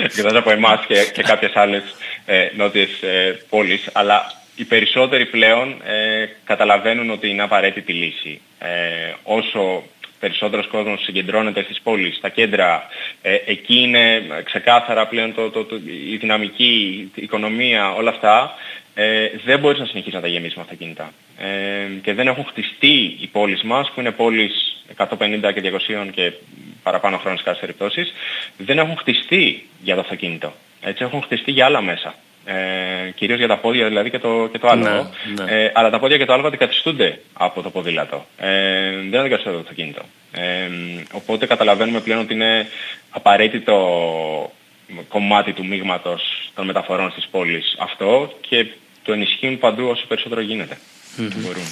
Εκτός 0.17 0.33
από 0.33 0.51
εμάς 0.51 0.85
και, 0.87 0.95
και 1.13 1.21
κάποιες 1.21 1.51
άλλες 1.55 1.83
ε, 2.25 2.49
νότιες 2.55 3.01
ε, 3.01 3.39
πόλεις, 3.49 3.89
αλλά 3.93 4.33
οι 4.55 4.63
περισσότεροι 4.63 5.25
πλέον 5.25 5.81
ε, 5.85 6.25
καταλαβαίνουν 6.43 7.09
ότι 7.09 7.29
είναι 7.29 7.43
απαραίτητη 7.43 7.93
λύση. 7.93 8.41
Ε, 8.59 9.13
όσο 9.23 9.83
περισσότερος 10.21 10.67
κόσμος 10.67 11.03
συγκεντρώνεται 11.03 11.63
στις 11.63 11.81
πόλεις, 11.81 12.15
στα 12.15 12.29
κέντρα, 12.29 12.83
ε, 13.21 13.35
εκεί 13.45 13.77
είναι 13.81 14.21
ξεκάθαρα 14.43 15.07
πλέον 15.07 15.33
το, 15.33 15.49
το, 15.49 15.63
το, 15.63 15.75
η 16.11 16.15
δυναμική, 16.15 16.73
η 17.15 17.21
οικονομία, 17.21 17.93
όλα 17.93 18.09
αυτά, 18.09 18.53
ε, 18.93 19.29
δεν 19.45 19.59
μπορείς 19.59 19.79
να 19.79 19.85
συνεχίσεις 19.85 20.13
να 20.13 20.21
τα 20.21 20.27
γεμίσεις 20.27 20.55
με 20.55 20.61
αυτοκίνητα. 20.61 21.13
Ε, 21.37 21.47
και 22.01 22.13
δεν 22.13 22.27
έχουν 22.27 22.45
χτιστεί 22.45 23.17
οι 23.21 23.27
πόλεις 23.31 23.61
μας, 23.61 23.91
που 23.91 23.99
είναι 23.99 24.11
πόλεις 24.11 24.83
150 24.97 25.51
και 25.53 25.61
200 25.61 26.11
και 26.11 26.31
παραπάνω 26.83 27.17
χρόνων 27.17 27.37
σε 27.37 27.43
κάποιες 27.43 27.61
περιπτώσεις, 27.61 28.13
δεν 28.57 28.77
έχουν 28.77 28.97
χτιστεί 28.97 29.65
για 29.81 29.95
το 29.95 30.01
αυτοκίνητο. 30.01 30.53
Έτσι 30.81 31.03
έχουν 31.03 31.21
χτιστεί 31.21 31.51
για 31.51 31.65
άλλα 31.65 31.81
μέσα. 31.81 32.15
Ε, 32.45 33.11
κυρίως 33.15 33.37
για 33.37 33.47
τα 33.47 33.57
πόδια 33.57 33.87
δηλαδή 33.87 34.09
και 34.09 34.19
το, 34.19 34.49
και 34.51 34.59
το 34.59 34.67
άλογο. 34.67 35.09
Ναι, 35.35 35.43
ναι. 35.43 35.63
Ε, 35.63 35.71
αλλά 35.73 35.89
τα 35.89 35.99
πόδια 35.99 36.17
και 36.17 36.25
το 36.25 36.33
άλογο 36.33 36.47
αντικαθιστούνται 36.47 37.19
από 37.33 37.61
το 37.61 37.69
ποδήλατο. 37.69 38.25
Ε, 38.37 38.91
δεν 39.09 39.19
αντικαθιστούνται 39.19 39.57
από 39.57 39.65
το 39.65 39.69
αυτοκίνητο. 39.69 40.01
Ε, 40.31 40.69
οπότε 41.11 41.45
καταλαβαίνουμε 41.45 41.99
πλέον 41.99 42.19
ότι 42.19 42.33
είναι 42.33 42.67
απαραίτητο 43.09 43.75
κομμάτι 45.07 45.53
του 45.53 45.65
μείγματος 45.65 46.51
των 46.55 46.65
μεταφορών 46.65 47.11
στις 47.11 47.27
πόλεις 47.31 47.75
αυτό 47.79 48.33
και 48.41 48.67
το 49.03 49.13
ενισχύουν 49.13 49.59
παντού 49.59 49.87
όσο 49.87 50.05
περισσότερο 50.07 50.41
γίνεται. 50.41 50.77
Μπορούν. 51.17 51.63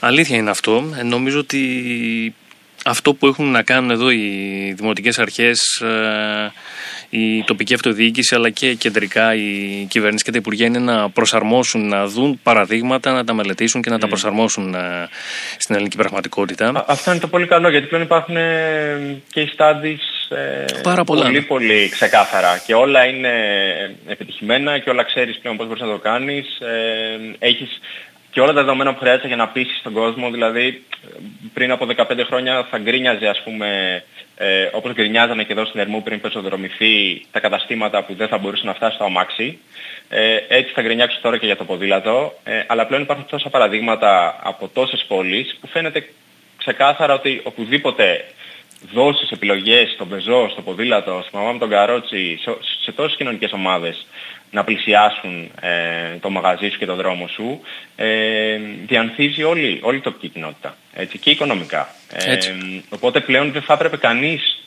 Αλήθεια 0.00 0.36
είναι 0.36 0.50
αυτό. 0.50 0.94
Ε, 0.98 1.02
νομίζω 1.02 1.38
ότι 1.38 2.34
αυτό 2.84 3.14
που 3.14 3.26
έχουν 3.26 3.50
να 3.50 3.62
κάνουν 3.62 3.90
εδώ 3.90 4.10
οι 4.10 4.74
δημοτικές 4.76 5.18
αρχές, 5.18 5.80
ε, 5.80 6.52
η 7.10 7.42
τοπική 7.44 7.74
αυτοδιοίκηση 7.74 8.34
αλλά 8.34 8.50
και 8.50 8.74
κεντρικά 8.74 9.34
η 9.34 9.86
κυβέρνηση 9.88 10.24
και 10.24 10.30
τα 10.30 10.36
υπουργεία 10.38 10.66
είναι 10.66 10.78
να 10.78 11.10
προσαρμόσουν, 11.10 11.88
να 11.88 12.06
δουν 12.06 12.40
παραδείγματα, 12.42 13.12
να 13.12 13.24
τα 13.24 13.34
μελετήσουν 13.34 13.82
και 13.82 13.90
να 13.90 13.98
τα 13.98 14.08
προσαρμόσουν 14.08 14.74
ε, 14.74 15.08
στην 15.58 15.74
ελληνική 15.74 15.96
πραγματικότητα. 15.96 16.68
Α- 16.68 16.84
Αυτό 16.86 17.10
είναι 17.10 17.20
το 17.20 17.28
πολύ 17.28 17.46
καλό 17.46 17.68
γιατί 17.70 17.86
πλέον 17.86 18.02
υπάρχουν 18.02 18.36
ε, 18.36 19.16
και 19.32 19.40
οι 19.40 19.50
studies 19.56 20.36
ε, 20.36 20.64
Πάρα 20.82 21.04
πολλά. 21.04 21.22
πολύ 21.22 21.42
πολύ 21.42 21.88
ξεκάθαρα 21.88 22.62
και 22.66 22.74
όλα 22.74 23.04
είναι 23.06 23.30
επιτυχημένα 24.06 24.78
και 24.78 24.90
όλα 24.90 25.02
ξέρεις 25.04 25.38
πλέον 25.38 25.56
πώς 25.56 25.66
μπορείς 25.66 25.82
να 25.82 25.88
το 25.88 25.98
κάνεις. 25.98 26.58
Ε, 26.60 27.36
έχεις 27.38 27.80
και 28.30 28.40
όλα 28.40 28.52
τα 28.52 28.60
δεδομένα 28.60 28.92
που 28.92 28.98
χρειάζεται 28.98 29.26
για 29.26 29.36
να 29.36 29.48
πείσεις 29.48 29.80
τον 29.82 29.92
κόσμο. 29.92 30.30
Δηλαδή 30.30 30.82
πριν 31.54 31.70
από 31.70 31.86
15 31.96 32.02
χρόνια 32.26 32.66
θα 32.70 32.78
γκρίνιαζε 32.78 33.26
ας 33.26 33.40
πούμε 33.44 34.02
ε, 34.42 34.68
όπως 34.72 34.92
γκρινιάζανε 34.92 35.44
και 35.44 35.52
εδώ 35.52 35.64
στην 35.64 35.80
Ερμού 35.80 36.02
πριν 36.02 36.20
πεζοδρομηθεί 36.20 37.22
τα 37.30 37.40
καταστήματα 37.40 38.04
που 38.04 38.14
δεν 38.14 38.28
θα 38.28 38.38
μπορούσε 38.38 38.66
να 38.66 38.74
φτάσει 38.74 38.94
στο 38.94 39.04
αμάξι. 39.04 39.58
Ε, 40.08 40.36
έτσι 40.48 40.72
θα 40.72 40.82
γκρινιάξει 40.82 41.20
τώρα 41.22 41.38
και 41.38 41.46
για 41.46 41.56
το 41.56 41.64
ποδήλατο. 41.64 42.32
Ε, 42.44 42.62
αλλά 42.66 42.86
πλέον 42.86 43.02
υπάρχουν 43.02 43.26
τόσα 43.30 43.48
παραδείγματα 43.48 44.40
από 44.42 44.68
τόσες 44.68 45.04
πόλεις 45.08 45.58
που 45.60 45.66
φαίνεται 45.66 46.08
ξεκάθαρα 46.56 47.14
ότι 47.14 47.40
οπουδήποτε 47.44 48.24
δώσεις 48.92 49.30
επιλογές 49.30 49.90
στον 49.90 50.08
πεζό, 50.08 50.48
στο 50.48 50.62
ποδήλατο, 50.62 51.22
στη 51.26 51.36
μαμά 51.36 51.52
με 51.52 51.58
τον 51.58 51.68
καρότσι, 51.68 52.38
σε, 52.42 52.56
σε 52.82 52.92
τόσες 52.92 53.16
κοινωνικές 53.16 53.52
ομάδες 53.52 54.06
να 54.50 54.64
πλησιάσουν 54.64 55.50
ε, 55.60 56.16
το 56.20 56.30
μαγαζί 56.30 56.68
σου 56.68 56.78
και 56.78 56.86
το 56.86 56.94
δρόμο 56.94 57.26
σου, 57.26 57.60
ε, 57.96 58.58
διανθίζει 58.86 59.42
όλη, 59.42 59.78
όλη 59.82 59.96
η 59.96 60.00
τοπική 60.00 60.28
κοινότητα 60.28 60.76
έτσι, 60.94 61.18
και 61.18 61.30
οικονομικά. 61.30 61.88
Ε, 62.12 62.36
οπότε 62.88 63.20
πλέον 63.20 63.52
δεν 63.52 63.62
θα 63.62 63.72
έπρεπε 63.72 63.96
κανείς 63.96 64.58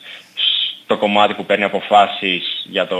στο 0.84 0.97
κομμάτι 0.97 1.34
που 1.34 1.45
παίρνει 1.45 1.63
αποφάσεις 1.63 2.65
για, 2.69 2.88
το, 2.88 2.99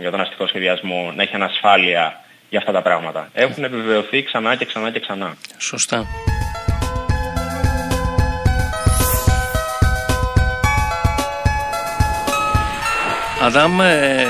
για 0.00 0.10
τον 0.10 0.20
αστικό 0.20 0.46
σχεδιασμό 0.46 1.12
να 1.14 1.22
έχει 1.22 1.34
ανασφάλεια 1.34 2.20
για 2.48 2.58
αυτά 2.58 2.72
τα 2.72 2.82
πράγματα. 2.82 3.28
Έχουν 3.32 3.64
επιβεβαιωθεί 3.64 4.22
ξανά 4.22 4.56
και 4.56 4.64
ξανά 4.64 4.90
και 4.90 5.00
ξανά. 5.00 5.36
Σωστά. 5.58 6.06
Αδάμ, 13.42 13.80
ε, 13.80 14.26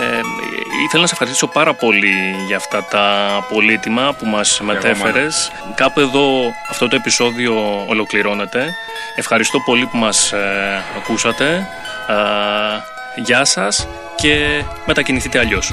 ήθελα 0.85 1.01
να 1.01 1.07
σε 1.07 1.13
ευχαριστήσω 1.13 1.47
πάρα 1.47 1.75
πολύ 1.75 2.35
για 2.47 2.57
αυτά 2.57 2.85
τα 2.85 3.07
πολύτιμα 3.49 4.15
που 4.19 4.27
μας 4.27 4.61
μετέφερες. 4.61 5.53
Κάπου 5.75 6.01
εδώ 6.01 6.53
αυτό 6.71 6.89
το 6.89 6.97
επεισόδιο 6.97 7.85
ολοκληρώνεται. 7.89 8.75
Ευχαριστώ 9.17 9.59
πολύ 9.59 9.87
που 9.87 9.97
μας 9.97 10.33
ε, 10.33 10.83
ακούσατε. 10.97 11.67
Ε, 12.09 13.23
γεια 13.23 13.45
σας 13.45 13.89
και 14.17 14.63
μετακινηθείτε 14.87 15.39
αλλιώς. 15.39 15.73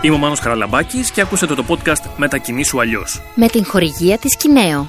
Είμαι 0.00 0.14
ο 0.14 0.18
Μάνος 0.18 0.38
Χαραλαμπάκης 0.38 1.10
και 1.10 1.20
ακούσατε 1.20 1.54
το 1.54 1.64
podcast 1.68 2.10
«Μετακινήσου 2.16 2.80
αλλιώς». 2.80 3.22
Με 3.34 3.48
την 3.48 3.64
χορηγία 3.66 4.18
της 4.18 4.36
Κινέο. 4.36 4.88